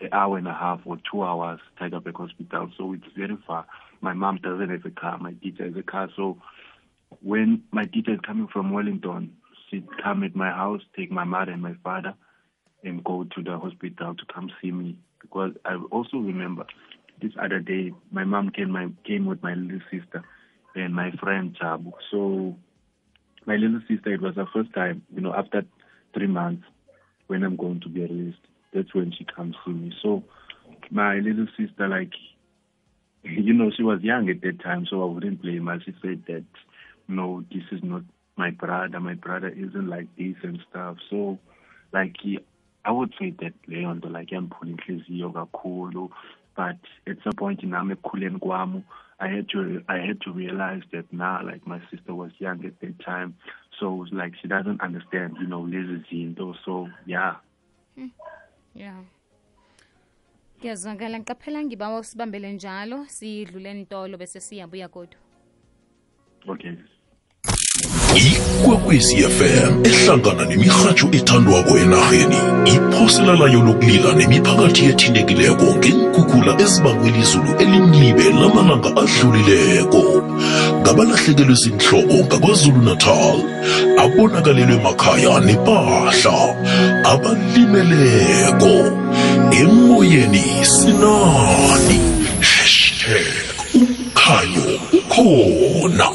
an 0.00 0.08
hour 0.12 0.38
and 0.38 0.48
a 0.48 0.54
half 0.54 0.80
or 0.84 0.98
two 1.10 1.22
hours 1.22 1.60
Tygerberg 1.80 2.16
Hospital. 2.16 2.70
So 2.76 2.92
it's 2.92 3.04
very 3.16 3.36
far. 3.46 3.66
My 4.00 4.14
mom 4.14 4.38
doesn't 4.42 4.70
have 4.70 4.84
a 4.84 4.90
car. 4.90 5.18
My 5.18 5.32
teacher 5.34 5.64
has 5.64 5.76
a 5.76 5.82
car. 5.82 6.08
So 6.16 6.38
when 7.22 7.62
my 7.70 7.84
teacher 7.84 8.14
is 8.14 8.20
coming 8.20 8.48
from 8.48 8.72
Wellington, 8.72 9.36
she'd 9.68 9.86
come 10.02 10.24
at 10.24 10.34
my 10.34 10.50
house, 10.50 10.82
take 10.96 11.10
my 11.10 11.24
mother 11.24 11.52
and 11.52 11.62
my 11.62 11.74
father, 11.84 12.14
and 12.82 13.04
go 13.04 13.24
to 13.24 13.42
the 13.42 13.58
hospital 13.58 14.14
to 14.14 14.22
come 14.32 14.50
see 14.62 14.70
me. 14.70 14.96
Because 15.20 15.52
I 15.64 15.76
also 15.90 16.16
remember 16.16 16.64
this 17.20 17.32
other 17.40 17.58
day, 17.58 17.92
my 18.10 18.24
mom 18.24 18.50
came, 18.50 18.70
my, 18.70 18.88
came 19.06 19.26
with 19.26 19.42
my 19.42 19.52
little 19.52 19.80
sister 19.90 20.24
and 20.74 20.94
my 20.94 21.10
friend 21.12 21.56
Chabu. 21.60 21.92
So 22.10 22.56
my 23.46 23.56
little 23.56 23.80
sister, 23.88 24.14
it 24.14 24.20
was 24.20 24.36
her 24.36 24.46
first 24.52 24.72
time, 24.74 25.02
you 25.14 25.20
know, 25.20 25.34
after 25.34 25.64
three 26.14 26.26
months 26.26 26.64
when 27.26 27.42
I'm 27.42 27.56
going 27.56 27.80
to 27.80 27.88
be 27.88 28.02
released. 28.02 28.38
That's 28.72 28.94
when 28.94 29.12
she 29.12 29.24
comes 29.24 29.56
to 29.64 29.70
me. 29.70 29.92
So 30.02 30.22
my 30.90 31.16
little 31.16 31.46
sister, 31.58 31.88
like, 31.88 32.12
you 33.22 33.52
know, 33.52 33.70
she 33.76 33.82
was 33.82 34.02
young 34.02 34.28
at 34.30 34.40
that 34.42 34.60
time, 34.62 34.86
so 34.88 35.02
I 35.02 35.12
wouldn't 35.12 35.42
blame 35.42 35.66
her. 35.66 35.80
She 35.84 35.94
said 36.02 36.22
that, 36.28 36.44
no, 37.08 37.44
this 37.52 37.64
is 37.72 37.80
not 37.82 38.02
my 38.36 38.50
brother. 38.50 39.00
My 39.00 39.14
brother 39.14 39.48
isn't 39.48 39.88
like 39.88 40.06
this 40.16 40.36
and 40.42 40.60
stuff. 40.70 40.96
So, 41.10 41.38
like, 41.92 42.16
I 42.84 42.92
would 42.92 43.12
say 43.18 43.30
that 43.40 43.52
leyo 43.68 43.94
nto 43.94 44.10
like 44.10 44.30
yamphula 44.30 44.70
inhliziyo 44.70 45.32
kakhulu 45.32 46.10
but 46.56 46.78
at 47.06 47.22
some 47.22 47.32
point 47.36 47.62
nami 47.62 47.94
ekukhuleni 47.94 48.38
kwami 48.38 48.82
I 49.20 49.28
had 49.28 49.48
to 49.50 49.82
I 49.88 49.98
had 49.98 50.20
to 50.22 50.32
realize 50.32 50.82
that 50.92 51.12
now 51.12 51.40
like 51.44 51.66
my 51.66 51.80
sister 51.90 52.14
was 52.14 52.32
young 52.38 52.64
at 52.64 52.80
that 52.80 52.98
time. 53.04 53.34
So 53.78 54.06
like 54.12 54.34
she 54.40 54.48
doesn't 54.48 54.80
understand 54.80 55.36
you 55.40 55.46
know 55.46 55.62
lezi 55.62 56.04
zinto 56.10 56.54
so 56.64 56.88
yeah. 57.06 57.36
Hmm. 57.96 58.10
Ya 58.74 58.94
ngiyazwakala 60.60 61.18
ngiqaphela 61.18 61.64
ngibawa 61.64 61.98
usibambele 61.98 62.52
njalo 62.52 63.06
sidlule 63.06 63.74
ntolo 63.74 64.18
bese 64.18 64.40
siyabuya 64.40 64.88
kodwa 64.88 65.20
okay 66.46 66.76
ikwekwezi 68.16 69.16
fm 69.16 69.84
ehlangana 69.84 70.44
nemirhatsho 70.44 71.08
ethandwako 71.12 71.78
enarheni. 71.78 72.36
Iphosela 72.64 73.34
layo 73.34 73.60
lokulila 73.62 74.12
nemiphakathi 74.12 74.84
ethintekileko 74.84 75.64
ngeenkhukhula 75.78 76.52
ezibangwe 76.62 77.10
lizulu 77.10 77.50
elimlibe 77.62 78.24
lamalanga 78.40 78.90
adlulileko. 79.02 80.02
Ngabalahlekelwe 80.80 81.54
zinhloko 81.54 82.14
ngakwazulu-natal 82.26 83.38
abonakalelwe 84.02 84.76
makhaya 84.84 85.40
nepahla 85.46 86.36
abalimeleko. 87.12 88.74
Emoyeni 89.60 90.44
sinani. 90.64 91.98
Hashtag 92.40 93.50
umkhanyo 93.74 94.66
ukhona 94.98 96.06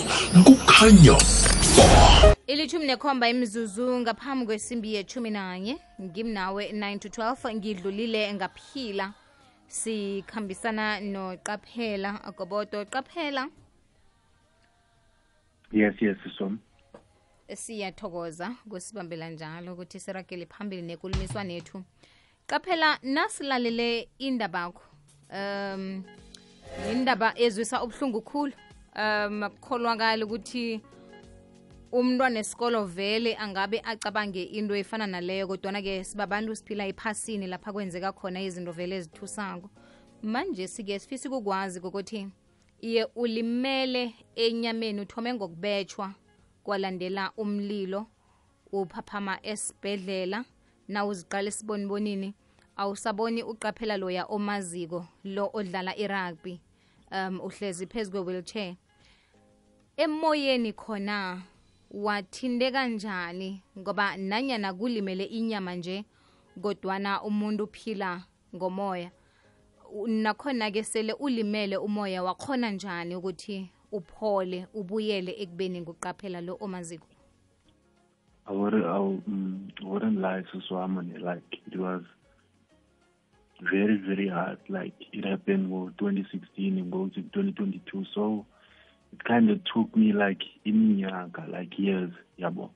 kukhanya 0.46 1.18
ilithumi 2.48 2.86
nekhomba 2.86 3.30
imzuzu 3.30 4.00
ngaphambi 4.00 4.46
kwesimbi 4.46 4.94
yethumi 4.94 5.30
nanye 5.30 5.78
ngimnawe 6.02 6.72
9 6.72 7.00
to 7.00 7.10
12 7.10 7.56
ngidlulile 7.56 8.34
ngaphila. 8.34 9.14
Sikhambisana 9.68 11.00
noqaphela 11.00 12.24
agobodo 12.24 12.86
qaphela. 12.86 13.50
Yes 15.72 15.94
yes 16.02 16.18
so 16.38 16.52
siyathokoza 17.54 18.56
kusibambela 18.70 19.30
njalo 19.30 19.74
ukuthi 19.74 20.00
siragele 20.00 20.46
phambili 20.46 20.82
nekulumiswana 20.82 21.54
nethu. 21.54 21.84
Qaphela 22.48 23.00
nasilalele 23.04 24.10
indabakho 24.20 24.84
um 25.32 26.04
indaba 26.92 27.34
ezwisa 27.38 27.84
ubuhlungu 27.84 28.22
khulu. 28.22 28.54
Um 28.96 29.44
akukholwakali 29.44 30.24
ukuthi 30.24 30.82
umntwana 31.96 32.40
esikolo 32.40 32.86
vele 32.86 33.36
angabe 33.36 33.80
acabange 33.84 34.44
into 34.44 34.76
efana 34.76 35.08
naleyo 35.08 35.48
kodwana-ke 35.48 36.04
sibabantu 36.04 36.56
siphila 36.56 36.88
ephasini 36.88 37.48
lapha 37.48 37.72
kwenzeka 37.74 38.12
khona 38.12 38.42
izinto 38.42 38.72
vele 38.72 38.96
ezithusako. 38.96 39.70
Manje 40.22 40.68
sike 40.68 41.00
sifisa 41.00 41.30
ukukwazi 41.30 41.80
kokuthi 41.80 42.28
iye 42.82 43.08
ulimele 43.16 44.14
enyameni 44.36 45.02
uthome 45.02 45.34
ngokubetshwa 45.34 46.14
kwalandela 46.64 47.32
umlilo 47.38 48.08
uphaphama 48.72 49.40
esibhedlela 49.44 50.44
na 50.88 51.06
uziqala 51.06 51.48
esibonibonini 51.48 52.34
awusaboni 52.78 53.44
uqaphela 53.44 53.98
loya 53.98 54.26
omaziko 54.26 55.08
lo 55.24 55.50
odlala 55.54 55.96
irugby 55.98 56.60
um 57.12 57.40
uhlezi 57.40 57.88
phezu 57.88 58.12
kwe-wheelchair. 58.12 58.76
Emoyeni 59.98 60.74
khona 60.74 61.42
wathinde 61.92 62.72
kanjani 62.72 63.64
ngoba 63.78 64.18
nanyana 64.18 64.74
kulimele 64.74 65.24
inyama 65.24 65.76
nje 65.76 66.06
kodwana 66.62 67.22
umuntu 67.24 67.64
uphila 67.64 68.24
ngomoya 68.56 69.12
nakhona-ke 70.08 70.84
sele 70.84 71.14
ulimele 71.14 71.78
umoya 71.78 72.24
wakhona 72.24 72.72
njani 72.72 73.16
ukuthi 73.16 73.70
uphole 73.92 74.68
ubuyele 74.74 75.32
ekubeni 75.44 75.82
nguqaphela 75.82 76.42
lo 76.42 76.58
omaziko 76.60 77.08
I 78.48 78.52
wouldn't 78.52 80.20
lie 80.20 80.44
to. 80.52 80.78
Like 81.20 81.42
it 81.66 81.80
was 81.80 82.04
very, 83.72 83.98
very 83.98 84.28
hard. 84.28 84.60
Like 84.70 84.94
it 85.12 85.26
happened 85.26 85.72
in 85.72 85.94
2016 85.98 86.78
and 86.78 86.92
goes 86.92 87.14
to 87.16 87.22
2022. 87.22 88.06
So 88.14 88.46
it 89.16 89.24
kind 89.24 89.50
of 89.50 89.60
took 89.64 89.96
me 89.96 90.12
like 90.12 90.42
in 90.66 90.98
iminyaka, 90.98 91.50
like 91.50 91.80
years, 91.80 92.12
yabo, 92.38 92.70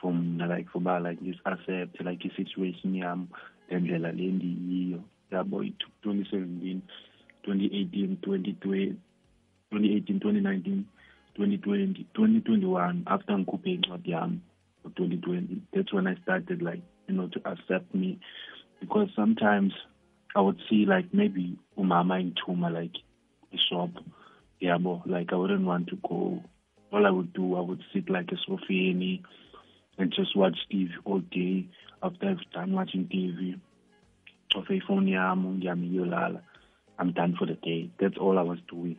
from 0.00 0.38
like 0.38 0.68
for 0.70 0.80
like 1.00 1.20
this 1.20 1.36
accept 1.46 2.04
like 2.04 2.22
the 2.22 2.30
situation 2.36 2.94
yam 2.94 3.28
ngendlela 3.70 4.12
le 4.12 4.30
ndiyiyo 4.32 5.02
yabo 5.32 5.64
it 5.64 5.78
took 5.78 5.90
2017 6.02 6.80
2018 7.44 8.16
2020 8.22 8.96
2018 9.70 10.20
2019 10.20 10.84
2020 11.34 12.06
2021 12.14 13.02
after 13.06 13.38
ngikhuphe 13.38 13.72
incwadi 13.72 14.10
yami 14.10 14.38
for 14.82 14.90
2020 14.90 15.62
that's 15.72 15.92
when 15.92 16.06
i 16.06 16.14
started 16.22 16.62
like 16.62 16.82
you 17.08 17.14
know 17.14 17.28
to 17.28 17.40
accept 17.44 17.94
me. 17.94 18.18
Because 18.80 19.08
sometimes 19.16 19.72
i 20.34 20.40
would 20.40 20.60
see 20.68 20.84
like 20.84 21.08
maybe 21.14 21.56
umama 21.78 22.20
in 22.20 22.34
Tuma 22.34 22.70
like 22.70 22.96
a 23.52 23.56
shop 23.56 23.90
yabo 24.62 25.02
like 25.06 25.32
i 25.32 25.36
wouldn't 25.36 25.64
want 25.64 25.88
to 25.88 25.96
go. 26.08 26.42
All 26.92 27.06
i 27.06 27.10
would 27.10 27.32
do 27.32 27.56
i 27.56 27.60
would 27.60 27.82
sit 27.92 28.08
like 28.08 28.30
a 28.32 28.50
sofeni 28.50 29.22
and 29.98 30.12
just 30.12 30.36
watch 30.36 30.56
tv 30.72 30.90
all 31.04 31.20
day. 31.20 31.66
After 32.02 32.28
i've 32.28 32.50
done 32.52 32.72
watching 32.72 33.04
tv 33.06 33.60
i'm 36.98 37.12
done 37.12 37.36
for 37.38 37.46
the 37.46 37.54
day. 37.54 37.90
That's 38.00 38.16
all 38.18 38.38
i 38.38 38.42
was 38.42 38.58
doing. 38.70 38.96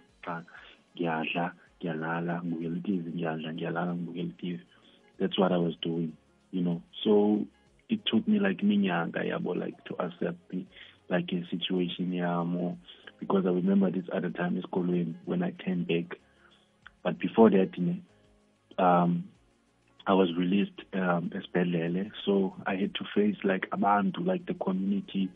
That's 5.20 5.39
what 5.39 5.52
i 5.52 5.58
was 5.58 5.76
doing 5.82 6.13
you 6.52 6.62
know. 6.62 6.82
So 7.04 7.46
it 7.89 8.00
took 8.06 8.28
me 8.28 8.39
like 8.39 8.58
iminyaka 8.58 9.26
yabo 9.26 9.56
like 9.56 9.84
to 9.86 9.93
accept 10.02 10.38
me 10.54 10.67
like 11.10 11.30
a 11.32 11.43
situation 11.50 12.12
yamo 12.12 12.78
because 13.19 13.45
i 13.45 13.49
remember 13.49 13.91
this 13.91 14.06
other 14.13 14.30
time 14.30 14.58
esikolweni 14.58 15.15
when 15.25 15.43
i 15.43 15.51
came 15.51 15.84
back. 15.84 16.17
But 17.03 17.19
before 17.19 17.49
that 17.51 17.71
um 18.77 19.23
I 20.08 20.13
was 20.13 20.30
released 20.38 20.80
um, 20.93 21.32
esibhedlele. 21.36 22.12
So 22.25 22.56
I 22.65 22.75
had 22.75 22.95
to 22.95 23.03
face 23.13 23.36
like 23.43 23.67
a 23.73 23.77
abantu 23.77 24.25
like 24.25 24.45
the 24.45 24.53
community 24.53 25.30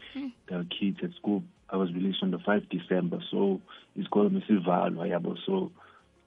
the 0.47 0.65
kids 0.79 0.97
at 1.03 1.13
school. 1.15 1.43
I 1.69 1.75
was 1.75 1.93
released 1.93 2.19
on 2.23 2.31
the 2.31 2.37
5th 2.37 2.69
December. 2.69 3.19
So 3.29 3.59
isikolo 3.97 4.29
mesivalwa 4.29 5.07
yabo. 5.09 5.37
So 5.45 5.71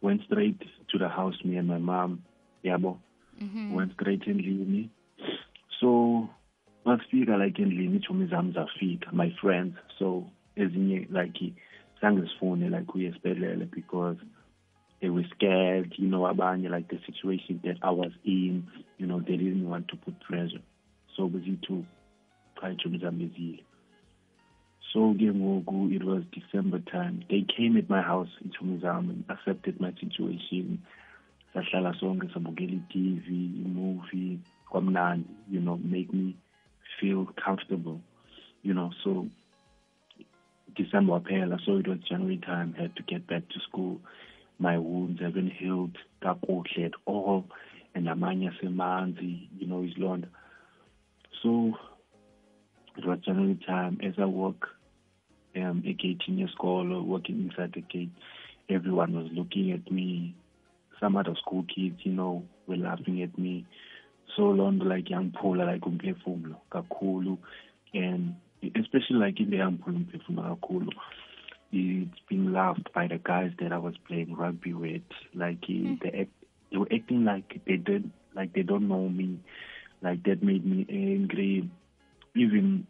went 0.02 0.22
straight 0.26 0.60
to 0.90 0.98
the 0.98 1.08
house 1.08 1.36
me 1.42 1.56
and 1.56 1.68
my 1.68 1.78
mom 1.78 2.22
yabo. 2.62 2.98
Went 3.74 3.92
straight 3.94 4.22
endlini. 4.26 4.90
So 5.80 6.28
masifika 6.84 7.38
like 7.38 7.54
endlini 7.54 8.00
ithumi 8.00 8.28
zami 8.28 8.52
zafika 8.52 9.10
my 9.12 9.34
friends. 9.40 9.74
So 9.98 10.26
ezinye 10.56 11.06
like 11.10 11.54
zange 12.00 12.28
sifune 12.28 12.70
like 12.70 12.92
uye 12.94 13.08
esibhedlele 13.08 13.70
because 13.70 14.18
they 15.00 15.10
were 15.10 15.26
scared, 15.34 15.92
you 15.98 16.08
know, 16.08 16.22
abanye 16.22 16.70
like 16.70 16.88
the 16.88 16.98
situation 17.06 17.60
that 17.64 17.76
I 17.82 17.90
was 17.90 18.12
in, 18.24 18.66
you 18.98 19.06
know, 19.06 19.20
they 19.20 19.36
didn't 19.36 19.68
want 19.68 19.88
to 19.88 19.96
put 19.96 20.18
pressure. 20.20 20.62
So 21.16 21.28
busy 21.28 21.58
to 21.68 21.84
try 22.58 22.74
to 22.74 22.88
mzambezile. 22.88 23.62
So 24.92 25.12
ke 25.14 25.28
ngoku 25.28 25.92
it 25.94 26.04
was 26.04 26.22
December 26.32 26.78
time. 26.78 27.24
They 27.28 27.44
came 27.56 27.76
at 27.76 27.90
my 27.90 28.00
house 28.00 28.28
in 28.42 28.50
Tumizam 28.50 29.10
and 29.10 29.24
accepted 29.28 29.80
my 29.80 29.92
situation. 30.00 30.82
Sahlala 31.54 31.98
sonke 32.00 32.32
sabukela 32.32 32.80
i-TV, 32.80 33.66
movie, 33.66 34.40
kwamnandi, 34.72 35.26
you 35.50 35.60
know, 35.60 35.76
make 35.76 36.12
me 36.14 36.36
feel 37.00 37.26
comfortable, 37.44 38.00
you 38.62 38.72
know, 38.72 38.90
so 39.02 39.26
December 40.76 41.20
waphela, 41.20 41.58
so 41.64 41.76
it 41.76 41.88
was 41.88 41.98
January 42.08 42.38
time, 42.38 42.74
had 42.74 42.94
to 42.96 43.02
get 43.02 43.26
back 43.26 43.48
to 43.48 43.60
school. 43.68 44.00
My 44.58 44.78
wounds 44.78 45.20
haven't 45.20 45.50
healed 45.50 45.96
kakuhle 46.22 46.86
at 46.86 46.92
all 47.06 47.44
and 47.94 48.06
amanye 48.06 48.50
asemanzi 48.50 49.48
you 49.58 49.66
know 49.66 49.82
isilonda 49.82 50.28
so 51.42 51.74
it 52.96 53.04
was 53.04 53.18
January 53.20 53.58
time 53.66 53.98
as 54.02 54.14
I 54.18 54.24
walk 54.24 54.68
um 55.56 55.82
egate-ini 55.86 56.42
yesikolo 56.42 57.04
walking 57.04 57.38
inside 57.44 57.72
the 57.74 57.80
gate 57.82 58.10
everyone 58.68 59.14
was 59.14 59.30
looking 59.32 59.72
at 59.72 59.90
me. 59.90 60.34
Some 61.00 61.16
other 61.16 61.34
school 61.40 61.64
kids 61.64 62.00
you 62.02 62.12
know 62.12 62.44
were 62.66 62.76
laughing 62.76 63.22
at 63.22 63.36
me. 63.38 63.66
So 64.36 64.42
loo 64.50 64.70
nto 64.72 64.84
like 64.84 65.06
yangiphula 65.06 65.66
like 65.66 65.82
umphefumlo 65.82 66.56
kakhulu. 66.70 67.38
And 67.92 68.34
especially 68.94 69.16
like 69.16 69.40
into 69.40 69.56
yangiphula 69.56 69.98
umphefumlo 69.98 70.42
kakhulu 70.48 70.90
it's 71.76 72.18
being 72.28 72.52
laughed 72.52 72.92
by 72.94 73.08
the 73.08 73.18
guys 73.18 73.50
that 73.60 73.72
I 73.72 73.78
was 73.78 73.94
playing 74.06 74.36
rugby 74.36 74.72
with. 74.72 75.02
Like 75.34 75.60
mm. 75.62 76.00
they 76.00 76.20
act, 76.20 76.30
they 76.70 76.76
were 76.76 76.88
acting 76.92 77.24
like 77.24 77.60
they 77.66 77.76
did 77.76 78.10
like 78.34 78.52
they 78.52 78.62
don't 78.62 78.88
know 78.88 79.08
me. 79.08 79.40
Like 80.02 80.22
that 80.24 80.42
made 80.42 80.64
me 80.64 80.86
angry. 80.88 81.68
Even 82.36 82.86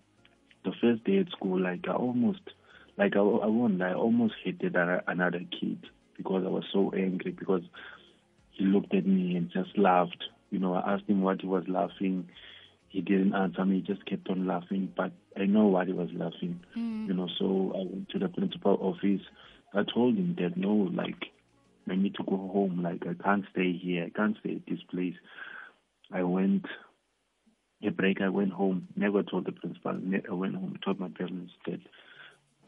the 0.64 0.72
first 0.80 1.04
day 1.04 1.18
at 1.18 1.30
school, 1.30 1.60
like 1.60 1.86
I 1.88 1.92
almost 1.92 2.40
like 2.96 3.16
I, 3.16 3.20
I 3.20 3.46
won't 3.46 3.78
lie, 3.78 3.90
I 3.90 3.94
almost 3.94 4.34
hated 4.44 4.76
another 4.76 5.40
kid 5.60 5.78
because 6.16 6.44
I 6.44 6.50
was 6.50 6.64
so 6.72 6.92
angry 6.96 7.32
because 7.32 7.62
he 8.52 8.64
looked 8.64 8.94
at 8.94 9.06
me 9.06 9.36
and 9.36 9.50
just 9.50 9.76
laughed. 9.78 10.24
You 10.50 10.58
know, 10.58 10.74
I 10.74 10.94
asked 10.94 11.08
him 11.08 11.22
what 11.22 11.40
he 11.40 11.46
was 11.46 11.64
laughing. 11.68 12.28
He 12.94 13.00
didn't 13.00 13.34
answer 13.34 13.64
me, 13.64 13.80
he 13.80 13.92
just 13.92 14.06
kept 14.06 14.28
on 14.30 14.46
laughing. 14.46 14.92
But 14.96 15.10
I 15.36 15.46
know 15.46 15.66
why 15.66 15.84
he 15.84 15.92
was 15.92 16.10
laughing. 16.14 16.60
Mm. 16.78 17.08
You 17.08 17.14
know, 17.14 17.28
so 17.40 17.72
I 17.74 17.78
went 17.78 18.08
to 18.10 18.20
the 18.20 18.28
principal 18.28 18.78
office. 18.80 19.20
I 19.74 19.82
told 19.82 20.16
him 20.16 20.36
that 20.38 20.56
no, 20.56 20.72
like 20.72 21.24
I 21.90 21.96
need 21.96 22.14
to 22.14 22.22
go 22.22 22.36
home. 22.36 22.84
Like 22.84 23.02
I 23.04 23.20
can't 23.20 23.44
stay 23.50 23.72
here. 23.72 24.04
I 24.04 24.10
can't 24.10 24.36
stay 24.38 24.54
at 24.54 24.66
this 24.68 24.78
place. 24.92 25.16
I 26.12 26.22
went 26.22 26.66
a 27.84 27.90
break. 27.90 28.20
I 28.20 28.28
went 28.28 28.52
home. 28.52 28.86
Never 28.94 29.24
told 29.24 29.46
the 29.46 29.52
principal. 29.52 29.90
I 30.30 30.32
went 30.32 30.54
home. 30.54 30.78
Told 30.84 31.00
my 31.00 31.08
parents 31.08 31.52
that 31.66 31.80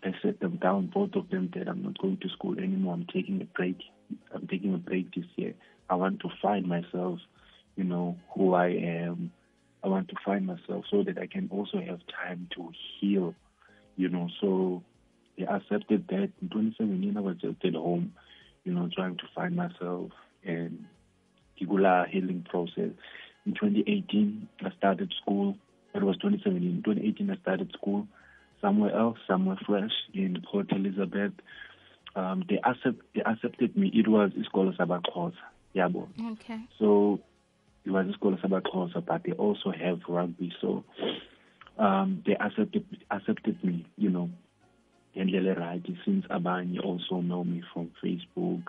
I 0.03 0.11
set 0.25 0.41
them 0.41 0.57
down, 0.57 0.91
both 0.93 1.15
of 1.15 1.31
them, 1.31 1.53
that 1.55 1.69
I'm 1.69 1.85
not 1.85 1.99
going 1.99 2.19
to 2.21 2.29
school 2.31 2.59
anymore. 2.59 2.95
I'm 2.95 3.07
taking 3.15 3.41
a 3.41 3.45
break. 3.45 3.79
I'm 4.35 4.49
taking 4.49 4.75
a 4.75 4.79
break 4.79 5.15
this 5.15 5.27
year. 5.37 5.55
I 5.89 5.95
want 5.95 6.19
to 6.23 6.31
find 6.43 6.67
myself. 6.67 7.21
You 7.77 7.85
know 7.85 8.17
who 8.35 8.55
I 8.55 8.71
am. 8.71 9.31
I 9.87 9.89
want 9.89 10.09
to 10.09 10.17
find 10.25 10.47
myself 10.47 10.85
so 10.91 11.05
that 11.05 11.17
I 11.17 11.29
can 11.29 11.49
also 11.53 11.79
have 11.79 12.01
time 12.25 12.49
to 12.57 12.73
heal, 12.99 13.37
you 13.97 14.09
know. 14.09 14.29
So 14.41 14.83
they 15.39 15.45
accepted 15.45 16.09
that. 16.09 16.33
In 16.43 16.49
2017, 16.49 17.17
I 17.17 17.21
was 17.21 17.37
just 17.37 17.65
at 17.65 17.75
home, 17.75 18.13
you 18.65 18.75
know, 18.75 18.91
trying 18.93 19.17
to 19.19 19.23
find 19.33 19.55
myself 19.55 20.11
and 20.45 20.87
Kigula 21.61 22.09
healing 22.09 22.45
process. 22.51 22.91
In 23.47 23.55
2018, 23.55 24.49
I 24.63 24.71
started 24.77 25.15
school. 25.23 25.57
It 25.95 26.03
was 26.03 26.17
2017. 26.17 26.69
In 26.69 26.83
2018, 26.83 27.31
I 27.31 27.37
started 27.37 27.71
school 27.73 28.09
somewhere 28.61 28.93
else, 28.93 29.19
somewhere 29.29 29.57
fresh 29.65 29.93
in 30.13 30.43
Port 30.51 30.67
Elizabeth. 30.73 31.33
Um, 32.17 32.43
they 32.49 32.59
accept 32.65 33.03
they 33.15 33.23
accepted 33.23 33.77
me. 33.77 33.93
It 33.95 34.09
was 34.09 34.33
Iskolo 34.33 34.77
Sabakosa, 34.77 35.35
Yabo. 35.77 36.09
Okay. 36.33 36.59
So 36.81 37.21
it 37.87 37.91
was 37.91 38.07
isikolo 38.07 38.41
sabaxhosa 38.41 39.05
but 39.07 39.23
they 39.25 39.33
also 39.33 39.71
have 39.71 40.01
rugby. 40.09 40.53
So 40.61 40.85
um 41.79 42.23
they 42.27 42.37
accepted 42.37 42.85
accepted 43.11 43.63
me 43.63 43.87
you 43.97 44.11
know 44.11 44.31
ngendlela 45.17 45.59
right 45.59 45.87
since 46.05 46.25
abanye 46.27 46.83
also 46.83 47.21
know 47.21 47.45
me 47.45 47.63
from 47.73 47.91
facebook 48.03 48.63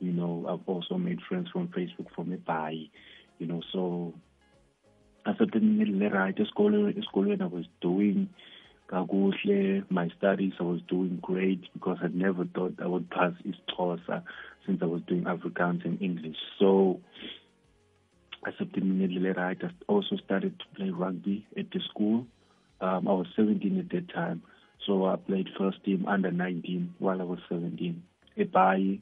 you 0.00 0.12
know 0.12 0.46
i've 0.48 0.68
also 0.68 0.98
made 0.98 1.20
friends 1.28 1.48
from 1.50 1.68
facebook 1.68 2.08
from 2.14 2.26
eBhayi 2.36 2.90
you 3.38 3.46
know 3.46 3.62
so 3.72 4.12
accepted 5.26 5.62
me 5.62 5.84
ngendlela 5.84 6.12
right 6.12 6.36
esikolweni 6.36 6.98
esikolweni 6.98 7.42
i 7.42 7.46
was 7.46 7.66
doing 7.80 8.28
kakuhle. 8.88 9.84
My 9.90 10.08
studies 10.18 10.52
i 10.60 10.62
was 10.62 10.80
doing 10.88 11.18
great 11.22 11.62
because 11.72 11.98
i 12.02 12.08
never 12.08 12.44
thought 12.44 12.74
i 12.82 12.86
would 12.86 13.08
pass 13.10 13.32
isixhosa 13.46 14.22
since 14.66 14.82
i 14.82 14.86
was 14.86 15.02
doing 15.08 15.24
afrikaans 15.24 15.84
and 15.86 16.00
english. 16.02 16.40
So 16.58 17.00
me 18.44 19.06
ngendlela 19.06 19.36
right 19.36 19.58
i 19.62 19.70
also 19.88 20.16
started 20.16 20.58
to 20.58 20.64
play 20.76 20.90
rugby 20.90 21.46
at 21.56 21.70
the 21.70 21.80
school. 21.90 22.26
Um, 22.80 23.06
i 23.08 23.12
was 23.12 23.26
17 23.36 23.78
at 23.78 23.90
that 23.90 24.12
time. 24.12 24.42
So 24.86 25.06
i 25.06 25.16
played 25.16 25.48
first 25.58 25.84
team 25.84 26.06
under 26.06 26.30
19 26.30 26.94
while 26.98 27.20
i 27.20 27.24
was 27.24 27.38
17 27.48 28.02
eBhayi 28.38 29.00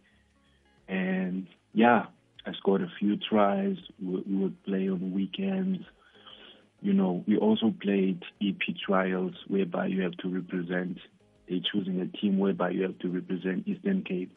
and 0.88 1.46
yeah 1.72 2.06
i 2.46 2.52
scored 2.52 2.82
a 2.82 2.92
few 2.98 3.16
tries. 3.16 3.76
We, 4.02 4.22
we 4.28 4.36
would 4.36 4.62
play 4.64 4.88
on 4.88 5.12
weekends. 5.12 5.84
You 6.82 6.94
know, 6.94 7.22
we 7.26 7.36
also 7.36 7.74
played 7.82 8.22
EP 8.42 8.60
trials 8.86 9.34
whereby 9.48 9.86
you 9.86 10.00
have 10.02 10.16
to 10.18 10.28
represent, 10.28 10.96
they're 11.46 11.58
choosing 11.70 12.00
a 12.00 12.06
team 12.06 12.38
whereby 12.38 12.70
you 12.70 12.82
have 12.84 12.98
to 13.00 13.08
represent 13.08 13.68
Eastern 13.68 14.02
Cape. 14.02 14.34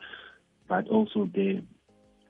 But 0.68 0.90
also 0.90 1.30
there, 1.34 1.62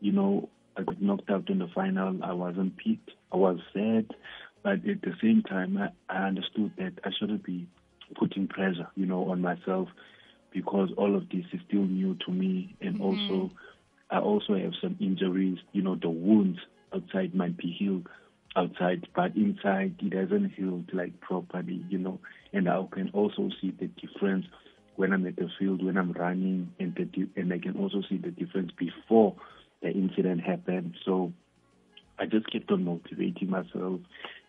you 0.02 0.12
know, 0.12 0.50
I 0.78 0.84
got 0.84 1.02
knocked 1.02 1.30
out 1.30 1.50
in 1.50 1.60
the 1.60 1.68
final. 1.74 2.20
I 2.24 2.34
wasn't 2.34 2.78
picked. 2.78 3.12
I 3.32 3.38
was 3.38 3.60
sad. 3.74 4.08
But 4.64 4.88
at 4.88 5.02
the 5.02 5.14
same 5.22 5.44
time, 5.44 5.78
I, 5.78 5.90
I 6.10 6.28
understood 6.28 6.72
that 6.78 6.94
I 7.04 7.10
shouldn't 7.20 7.44
be 7.44 7.68
putting 8.16 8.48
pressure, 8.48 8.88
you 8.96 9.06
know, 9.06 9.30
on 9.30 9.42
myself 9.42 9.90
because 10.52 10.90
all 10.98 11.16
of 11.16 11.30
this 11.30 11.46
is 11.52 11.60
still 11.68 11.84
new 11.84 12.16
to 12.26 12.32
me. 12.32 12.76
And 12.82 12.96
mm-hmm. 12.96 13.04
also, 13.04 13.52
I 14.10 14.20
also 14.20 14.56
have 14.56 14.74
some 14.82 14.98
injuries, 15.00 15.58
you 15.74 15.82
know, 15.82 15.96
the 15.96 16.10
wounds 16.10 16.60
outside 16.94 17.36
might 17.36 17.58
be 17.58 17.76
healed 17.78 18.08
outside, 18.56 19.08
but 19.16 19.36
inside 19.36 19.96
it 20.00 20.14
hasn't 20.14 20.54
healed 20.54 20.90
like 20.94 21.20
properly, 21.22 21.84
you 21.90 21.98
know. 21.98 22.20
And 22.54 22.70
I 22.70 22.84
can 22.92 23.10
also 23.14 23.50
see 23.60 23.72
the 23.72 23.88
difference 23.88 24.46
when 24.96 25.12
I'm 25.12 25.26
at 25.26 25.36
the 25.36 25.50
field, 25.60 25.84
when 25.84 25.98
I'm 25.98 26.12
running, 26.12 26.72
and 26.80 26.96
the 26.96 27.28
and 27.36 27.52
I 27.52 27.58
can 27.58 27.78
also 27.78 28.04
see 28.08 28.18
the 28.18 28.30
difference 28.30 28.72
before 28.78 29.36
the 29.84 29.92
incident 29.92 30.42
happened. 30.42 30.96
So 31.06 31.32
I 32.18 32.26
just 32.26 32.52
kept 32.52 32.72
on 32.72 32.86
motivating 32.86 33.50
myself 33.50 34.00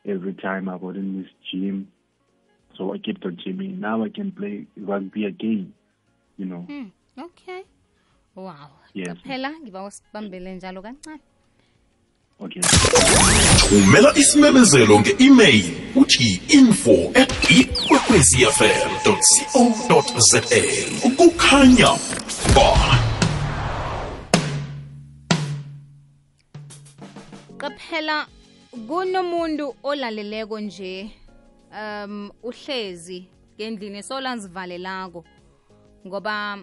every 0.06 0.32
time 0.34 0.68
I 0.68 0.78
got 0.78 0.96
in 0.96 1.22
this 1.22 1.30
gym. 1.50 1.88
So 2.78 2.94
I 2.94 2.98
kept 2.98 3.24
on 3.26 3.36
gymming. 3.36 3.78
Now 3.78 4.02
I 4.04 4.08
can 4.08 4.32
play 4.32 4.66
rugby 4.76 5.26
again, 5.26 5.74
you 6.38 6.46
know. 6.46 6.62
Hmm. 6.62 6.86
Okay. 7.18 7.62
Wow. 8.34 8.70
Yes. 8.94 9.16
Phela 9.26 9.52
ngiba 9.60 9.84
usibambele 9.84 10.54
njalo 10.54 10.82
kancane. 10.82 11.20
Okay. 12.40 12.62
thumela 13.68 14.12
isimemezelo 14.16 15.00
nge-email 15.00 15.64
uthi 15.94 16.40
info 16.48 17.10
at 17.14 17.50
ikwekwezifm 17.50 18.90
co 19.04 20.04
za 20.18 20.40
kukhanya 21.16 21.88
ba 22.54 22.93
qaphela 27.84 28.26
kunomuntu 28.88 29.76
olaleleko 29.82 30.60
nje 30.60 31.10
um 31.72 32.30
uhlezi 32.42 33.28
ngendlini 33.56 34.02
solanzivalelako 34.02 35.24
ngoba 36.06 36.58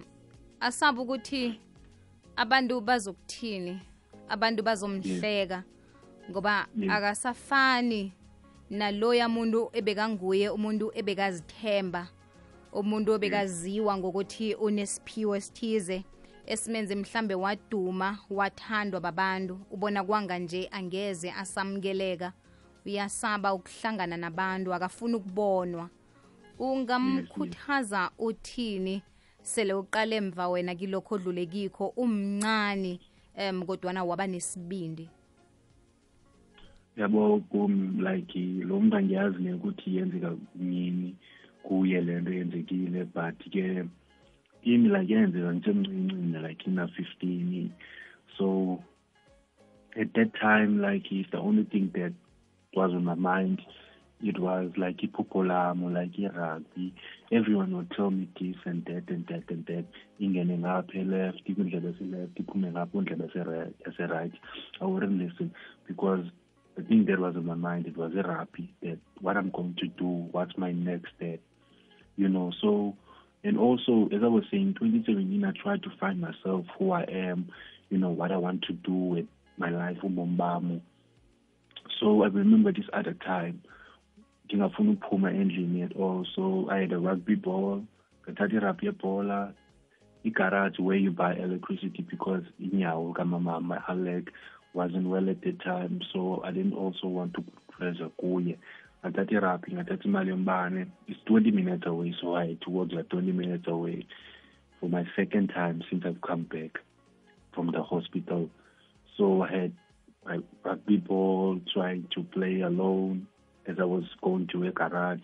asaba 0.60 1.02
ukuthi 1.02 1.60
abantu 2.36 2.80
bazokuthini 2.80 3.80
abantu 4.28 4.62
bazomhleka 4.62 5.64
ngoba 6.30 6.66
akasafani 6.90 8.12
naloya 8.70 9.28
muntu 9.28 9.70
ebekanguye 9.72 10.50
umuntu 10.50 10.90
ebekazithemba 10.94 12.08
umuntu 12.72 13.12
obekaziwa 13.12 13.96
ngokuthi 13.96 14.54
unesiphiwo 14.54 15.36
esithize 15.36 16.04
esimenze 16.46 16.94
mhlambe 16.94 17.34
waduma 17.34 18.18
wathandwa 18.30 19.00
babantu. 19.00 19.60
Ubona 19.70 20.04
kwanga 20.04 20.38
nje 20.38 20.68
angeze 20.72 21.32
asamkeleka 21.32 22.32
uyasaba 22.86 23.54
ukuhlangana 23.54 24.16
nabantu 24.16 24.74
akafuni 24.74 25.14
ukubonwa. 25.14 25.90
Ungamkhuthaza 26.58 28.10
uthini? 28.18 29.02
Sele 29.42 29.74
uqale 29.74 30.16
emva 30.16 30.48
wena 30.48 30.74
kilokho 30.74 31.14
odlulekikho 31.14 31.86
umncane 31.96 33.00
um 33.36 33.66
kodwana 33.66 34.04
waba 34.04 34.26
nesibindi. 34.26 35.08
Yabo 36.96 37.40
kum 37.50 38.00
like 38.00 38.38
lo 38.38 38.80
mntu 38.80 38.96
angiyazi 38.96 39.42
nekuthi 39.42 39.96
yenzeka 39.96 40.36
nini 40.54 41.16
kuye 41.62 42.00
le 42.00 42.20
nto 42.20 42.32
yenzekile 42.32 43.04
but 43.04 43.50
ke 43.50 43.84
kimi 44.62 44.88
like 44.88 45.08
yenzeka 45.08 45.52
ngisemncincini 45.54 46.42
like 46.42 46.66
ina-fifteen 46.66 47.70
so 48.38 48.78
at 49.96 50.12
that 50.14 50.32
time 50.40 50.80
like 50.80 51.10
it's 51.10 51.30
the 51.30 51.38
only 51.38 51.64
thing 51.64 51.90
that 51.94 52.12
was 52.74 52.92
on 52.92 53.04
my 53.04 53.14
mind 53.14 53.60
it 54.22 54.38
was 54.38 54.70
like 54.76 54.98
iphupho 54.98 55.46
lami 55.46 55.92
like 55.92 56.12
i-rugby. 56.18 56.94
Everyone 57.32 57.76
would 57.76 57.90
tell 57.90 58.10
me 58.10 58.28
this 58.40 58.54
and 58.64 58.84
that 58.84 59.08
and 59.08 59.26
that 59.26 59.50
and 59.50 59.66
that. 59.66 59.84
Ingene 60.20 60.58
ngapha 60.58 60.94
e-left 60.94 61.42
kwindlela 61.44 61.90
ese-left 61.90 62.38
iphume 62.38 62.70
ngapha 62.70 62.92
kwindlela 62.92 63.72
ese-right 63.86 64.32
i 64.80 64.84
wouldn't 64.84 65.20
listen 65.20 65.50
because 65.88 66.24
the 66.76 66.82
thing 66.82 67.04
that 67.06 67.18
was 67.18 67.36
on 67.36 67.46
my 67.46 67.54
mind 67.54 67.86
it 67.86 67.96
was 67.96 68.12
a-rugby 68.14 68.72
that 68.82 68.98
what 69.20 69.36
i'm 69.36 69.50
going 69.50 69.74
to 69.74 69.88
do 69.88 70.28
what's 70.30 70.56
my 70.56 70.72
next 70.72 71.10
step 71.16 71.40
you 72.16 72.28
know? 72.28 72.52
So 72.60 72.94
and 73.44 73.58
also 73.58 74.08
as 74.14 74.22
i 74.22 74.26
was 74.26 74.44
saying 74.50 74.74
2017 74.78 75.44
i 75.44 75.52
tried 75.62 75.82
to 75.82 75.90
find 76.00 76.20
myself 76.20 76.64
who 76.78 76.92
i 76.92 77.02
am 77.02 77.48
you 77.90 77.98
know 77.98 78.10
what 78.10 78.32
i 78.32 78.36
want 78.36 78.62
to 78.62 78.72
do 78.72 78.92
with 78.92 79.26
my 79.58 79.70
life 79.70 79.98
ubomi 80.02 80.80
so 82.00 82.22
i 82.22 82.26
remember 82.26 82.72
this 82.72 82.88
other 82.92 83.14
time 83.14 83.60
ngingafuna 84.52 84.90
ukuphuma 84.90 85.32
endlini 85.32 85.82
at 85.82 85.96
all. 85.96 86.26
So 86.34 86.68
i 86.70 86.80
had 86.80 86.92
a 86.92 86.98
rugby 86.98 87.34
ball 87.34 87.82
ngathatha 88.22 88.56
irugby 88.56 88.86
yebhola 88.86 89.52
igarage 90.24 90.78
where 90.78 90.96
you 90.96 91.10
buy 91.10 91.34
electricity 91.34 92.02
because 92.02 92.44
inyawo 92.60 93.12
kamama 93.12 93.60
my 93.60 93.94
leg 93.94 94.30
wasn't 94.74 95.06
well 95.06 95.28
at 95.30 95.40
the 95.40 95.52
time. 95.52 96.00
So 96.12 96.42
i 96.44 96.50
didn't 96.52 96.74
also 96.74 97.06
want 97.08 97.34
to 97.34 97.44
pressure 97.70 98.10
kuye 98.20 98.58
ngathatha 99.04 99.34
irugby 99.34 99.72
ngathatha 99.72 100.04
imali 100.04 100.30
yombane 100.30 100.86
it's 101.06 101.20
20 101.24 101.50
minutes 101.50 101.86
away 101.86 102.14
so 102.20 102.36
i 102.36 102.46
had 102.46 102.60
to 102.60 102.70
like 102.70 103.08
20 103.08 103.32
minutes 103.32 103.68
away 103.68 104.06
for 104.80 104.88
my 104.88 105.04
second 105.16 105.48
time 105.48 105.82
since 105.90 106.04
i've 106.06 106.20
come 106.20 106.42
back 106.44 106.78
from 107.54 107.72
the 107.72 107.82
hospital 107.82 108.48
so 109.16 109.42
i 109.42 109.50
had 109.50 109.72
my 110.24 110.38
rugby 110.64 110.96
ball 110.96 111.60
trying 111.72 112.06
to 112.14 112.22
play 112.22 112.60
alone 112.60 113.26
as 113.66 113.76
I 113.80 113.84
was 113.84 114.04
going 114.22 114.48
to 114.52 114.64
a 114.66 114.72
garage. 114.72 115.20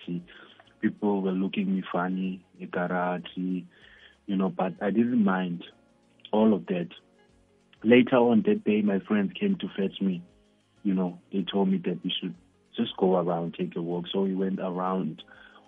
People 0.80 1.22
were 1.22 1.32
looking 1.32 1.74
me 1.74 1.82
funny, 1.90 2.44
a 2.60 2.66
garage, 2.66 3.22
you 3.36 3.64
know, 4.26 4.48
but 4.48 4.74
I 4.80 4.90
didn't 4.90 5.24
mind 5.24 5.64
all 6.32 6.54
of 6.54 6.66
that. 6.66 6.88
Later 7.84 8.16
on 8.16 8.42
that 8.46 8.64
day, 8.64 8.82
my 8.82 8.98
friends 9.00 9.32
came 9.38 9.56
to 9.60 9.68
fetch 9.76 10.00
me. 10.00 10.22
You 10.84 10.94
know, 10.94 11.18
they 11.32 11.44
told 11.50 11.68
me 11.68 11.78
that 11.84 11.98
we 12.04 12.12
should 12.20 12.34
just 12.78 12.96
go 12.96 13.16
around, 13.16 13.56
take 13.58 13.76
a 13.76 13.82
walk. 13.82 14.06
So 14.12 14.22
we 14.22 14.34
went 14.34 14.60
around. 14.60 15.22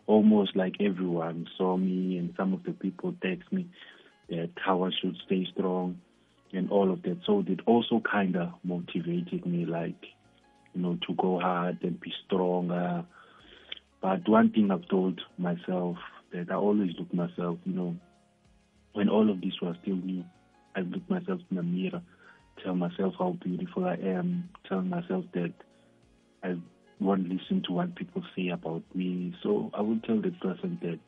Almost 0.06 0.56
like 0.56 0.76
everyone 0.80 1.46
saw 1.56 1.76
me, 1.76 2.16
and 2.18 2.34
some 2.36 2.52
of 2.52 2.64
the 2.64 2.72
people 2.72 3.14
text 3.22 3.52
me 3.52 3.68
that 4.28 4.50
I 4.66 4.90
should 5.00 5.16
stay 5.26 5.46
strong 5.52 6.00
and 6.52 6.70
all 6.70 6.90
of 6.90 7.02
that. 7.02 7.18
So 7.26 7.44
it 7.46 7.60
also 7.66 8.00
kind 8.10 8.36
of 8.36 8.48
motivated 8.64 9.46
me, 9.46 9.66
like 9.66 10.02
you 10.74 10.82
know, 10.82 10.98
to 11.06 11.14
go 11.14 11.38
hard 11.38 11.78
and 11.82 12.00
be 12.00 12.12
stronger. 12.26 13.04
But 14.00 14.28
one 14.28 14.50
thing 14.50 14.70
I've 14.70 14.88
told 14.88 15.20
myself 15.38 15.96
that 16.32 16.50
I 16.50 16.54
always 16.54 16.92
look 16.98 17.12
myself, 17.12 17.58
you 17.64 17.74
know, 17.74 17.96
when 18.92 19.08
all 19.08 19.30
of 19.30 19.40
this 19.40 19.54
was 19.60 19.76
still 19.82 19.96
new, 19.96 20.24
I 20.74 20.80
look 20.80 21.08
myself 21.10 21.40
in 21.50 21.56
the 21.56 21.62
mirror, 21.62 22.02
tell 22.62 22.74
myself 22.74 23.14
how 23.18 23.36
beautiful 23.42 23.84
I 23.84 23.94
am, 23.94 24.48
tell 24.68 24.82
myself 24.82 25.24
that 25.34 25.52
I 26.42 26.56
won't 27.00 27.28
listen 27.28 27.62
to 27.66 27.72
what 27.72 27.94
people 27.94 28.22
say 28.36 28.48
about 28.48 28.82
me. 28.94 29.34
So 29.42 29.70
I 29.74 29.80
would 29.80 30.04
tell 30.04 30.20
the 30.20 30.30
person 30.30 30.78
that 30.82 30.98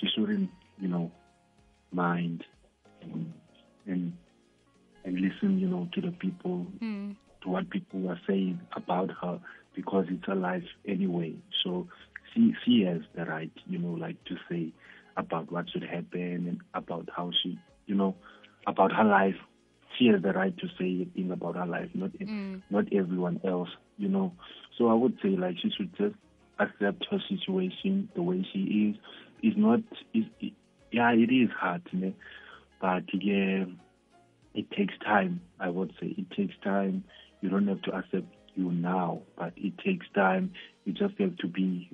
she 0.00 0.08
shouldn't, 0.14 0.50
you 0.80 0.88
know, 0.88 1.10
mind 1.92 2.44
and 3.02 3.32
and, 3.86 4.12
and 5.04 5.14
listen, 5.14 5.58
you 5.58 5.68
know, 5.68 5.88
to 5.94 6.00
the 6.00 6.10
people 6.12 6.66
mm. 6.80 7.16
to 7.42 7.48
what 7.48 7.70
people 7.70 8.08
are 8.08 8.20
saying 8.26 8.60
about 8.76 9.10
her 9.22 9.40
because 9.74 10.06
it's 10.08 10.26
her 10.26 10.34
life 10.34 10.64
anyway. 10.86 11.34
So 11.64 11.88
she 12.34 12.54
she 12.64 12.82
has 12.82 13.00
the 13.14 13.24
right, 13.24 13.52
you 13.66 13.78
know, 13.78 13.92
like 13.92 14.22
to 14.24 14.36
say 14.50 14.72
about 15.16 15.50
what 15.50 15.70
should 15.70 15.82
happen 15.82 16.46
and 16.48 16.60
about 16.74 17.08
how 17.14 17.30
she, 17.42 17.58
you 17.86 17.94
know, 17.94 18.14
about 18.66 18.92
her 18.92 19.04
life. 19.04 19.36
She 19.98 20.06
has 20.06 20.22
the 20.22 20.32
right 20.32 20.56
to 20.58 20.66
say 20.78 21.02
a 21.02 21.14
thing 21.14 21.30
about 21.32 21.56
her 21.56 21.66
life, 21.66 21.88
not 21.94 22.10
mm. 22.12 22.62
not 22.70 22.84
everyone 22.92 23.40
else, 23.44 23.70
you 23.96 24.08
know. 24.08 24.32
So 24.76 24.88
I 24.88 24.94
would 24.94 25.18
say 25.22 25.30
like 25.30 25.56
she 25.60 25.70
should 25.76 25.96
just 25.96 26.14
accept 26.58 27.06
her 27.10 27.18
situation 27.28 28.08
the 28.14 28.22
way 28.22 28.46
she 28.52 28.90
is. 28.90 28.96
It's 29.42 29.56
not, 29.56 29.80
is 30.14 30.24
it, 30.40 30.52
yeah, 30.90 31.12
it 31.12 31.32
is 31.32 31.50
hard, 31.58 31.82
ne? 31.92 32.14
but 32.80 33.04
yeah, 33.12 33.64
it 34.54 34.70
takes 34.70 34.94
time. 35.04 35.40
I 35.60 35.68
would 35.68 35.92
say 36.00 36.14
it 36.16 36.30
takes 36.30 36.54
time. 36.62 37.04
You 37.40 37.50
don't 37.50 37.68
have 37.68 37.82
to 37.82 37.92
accept 37.92 38.26
you 38.54 38.72
now, 38.72 39.22
but 39.36 39.52
it 39.56 39.78
takes 39.78 40.06
time. 40.14 40.52
You 40.84 40.92
just 40.92 41.14
have 41.18 41.36
to 41.38 41.46
be 41.46 41.90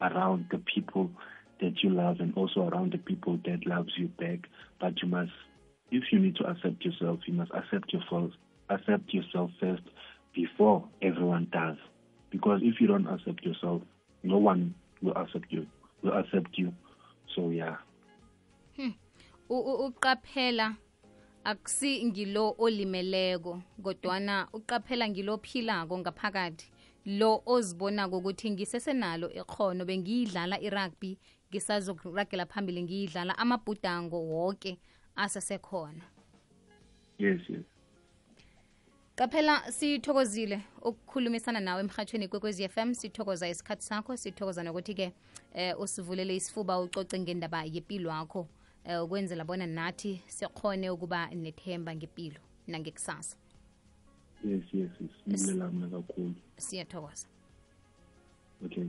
around 0.00 0.46
the 0.50 0.58
people 0.58 1.10
that 1.60 1.82
you 1.82 1.90
love 1.90 2.20
and 2.20 2.34
also 2.36 2.68
around 2.68 2.92
the 2.92 2.98
people 2.98 3.38
that 3.44 3.66
loves 3.66 3.92
you 3.96 4.08
back. 4.08 4.48
But 4.80 5.02
you 5.02 5.08
must, 5.08 5.32
if 5.94 6.04
you 6.10 6.18
need 6.18 6.34
to 6.36 6.44
accept 6.44 6.84
yourself, 6.84 7.20
you 7.26 7.34
must 7.34 7.52
accept 7.54 7.92
yourself, 7.92 8.32
accept 8.68 9.14
yourself 9.14 9.50
first 9.60 9.82
before 10.34 10.84
everyone 11.00 11.46
does. 11.52 11.76
Because 12.30 12.60
if 12.64 12.80
you 12.80 12.88
don't 12.88 13.06
accept 13.06 13.44
yourself, 13.44 13.80
no 14.24 14.38
one 14.38 14.74
will 15.00 15.16
accept 15.16 15.46
you. 15.50 15.66
Will 16.02 16.18
accept 16.18 16.58
you. 16.58 16.74
So 17.34 17.50
yeah. 17.50 17.76
Hmm. 18.76 18.90
uqaphela 19.50 20.76
akusi 21.44 22.04
ngilo 22.04 22.54
olimeleko 22.58 23.62
kodwana 23.82 24.48
uqaphela 24.52 25.08
ngilo 25.08 25.38
philako 25.38 25.98
ngaphakathi 25.98 26.66
lo 27.06 27.42
ozibonako 27.46 28.18
ukuthi 28.18 28.50
ngisesenalo 28.50 29.30
ikhono 29.30 29.84
bengiyidlala 29.84 30.60
irugby 30.60 31.18
ngisazokuragela 31.50 32.46
phambili 32.46 32.82
ngiyidlala 32.82 33.38
amabhudango 33.38 34.22
woke 34.22 34.78
asesekhona 35.16 36.02
Yes, 37.18 37.40
yes. 37.50 37.62
qaphela 39.16 39.72
sithokozile 39.72 40.60
ukukhulumisana 40.82 41.60
nawe 41.60 41.80
emhathweni 41.80 42.28
kwekwezi 42.28 42.68
FM 42.68 42.94
sithokoza 42.94 43.48
isikhathi 43.48 43.82
sakho 43.82 44.16
sithokoza 44.16 44.62
nokuthi-ke 44.62 45.12
eh, 45.54 45.80
usivulele 45.80 46.36
isifuba 46.36 46.80
ucoce 46.80 47.18
ngendaba 47.18 47.64
yempilo 47.64 48.10
yakho 48.10 48.48
eh, 48.84 49.02
ukwenzela 49.04 49.44
bona 49.44 49.66
nathi 49.66 50.22
sikhone 50.26 50.90
ukuba 50.90 51.26
nethemba 51.34 51.94
ngempilo 51.96 52.40
nangekusasa 52.66 53.36
Yes, 54.44 54.62
yes, 54.72 54.90
yes. 55.26 55.46
Mina 55.46 55.88
kakhulu. 55.88 56.34
siyathokoza 56.56 57.26
Okay. 58.64 58.84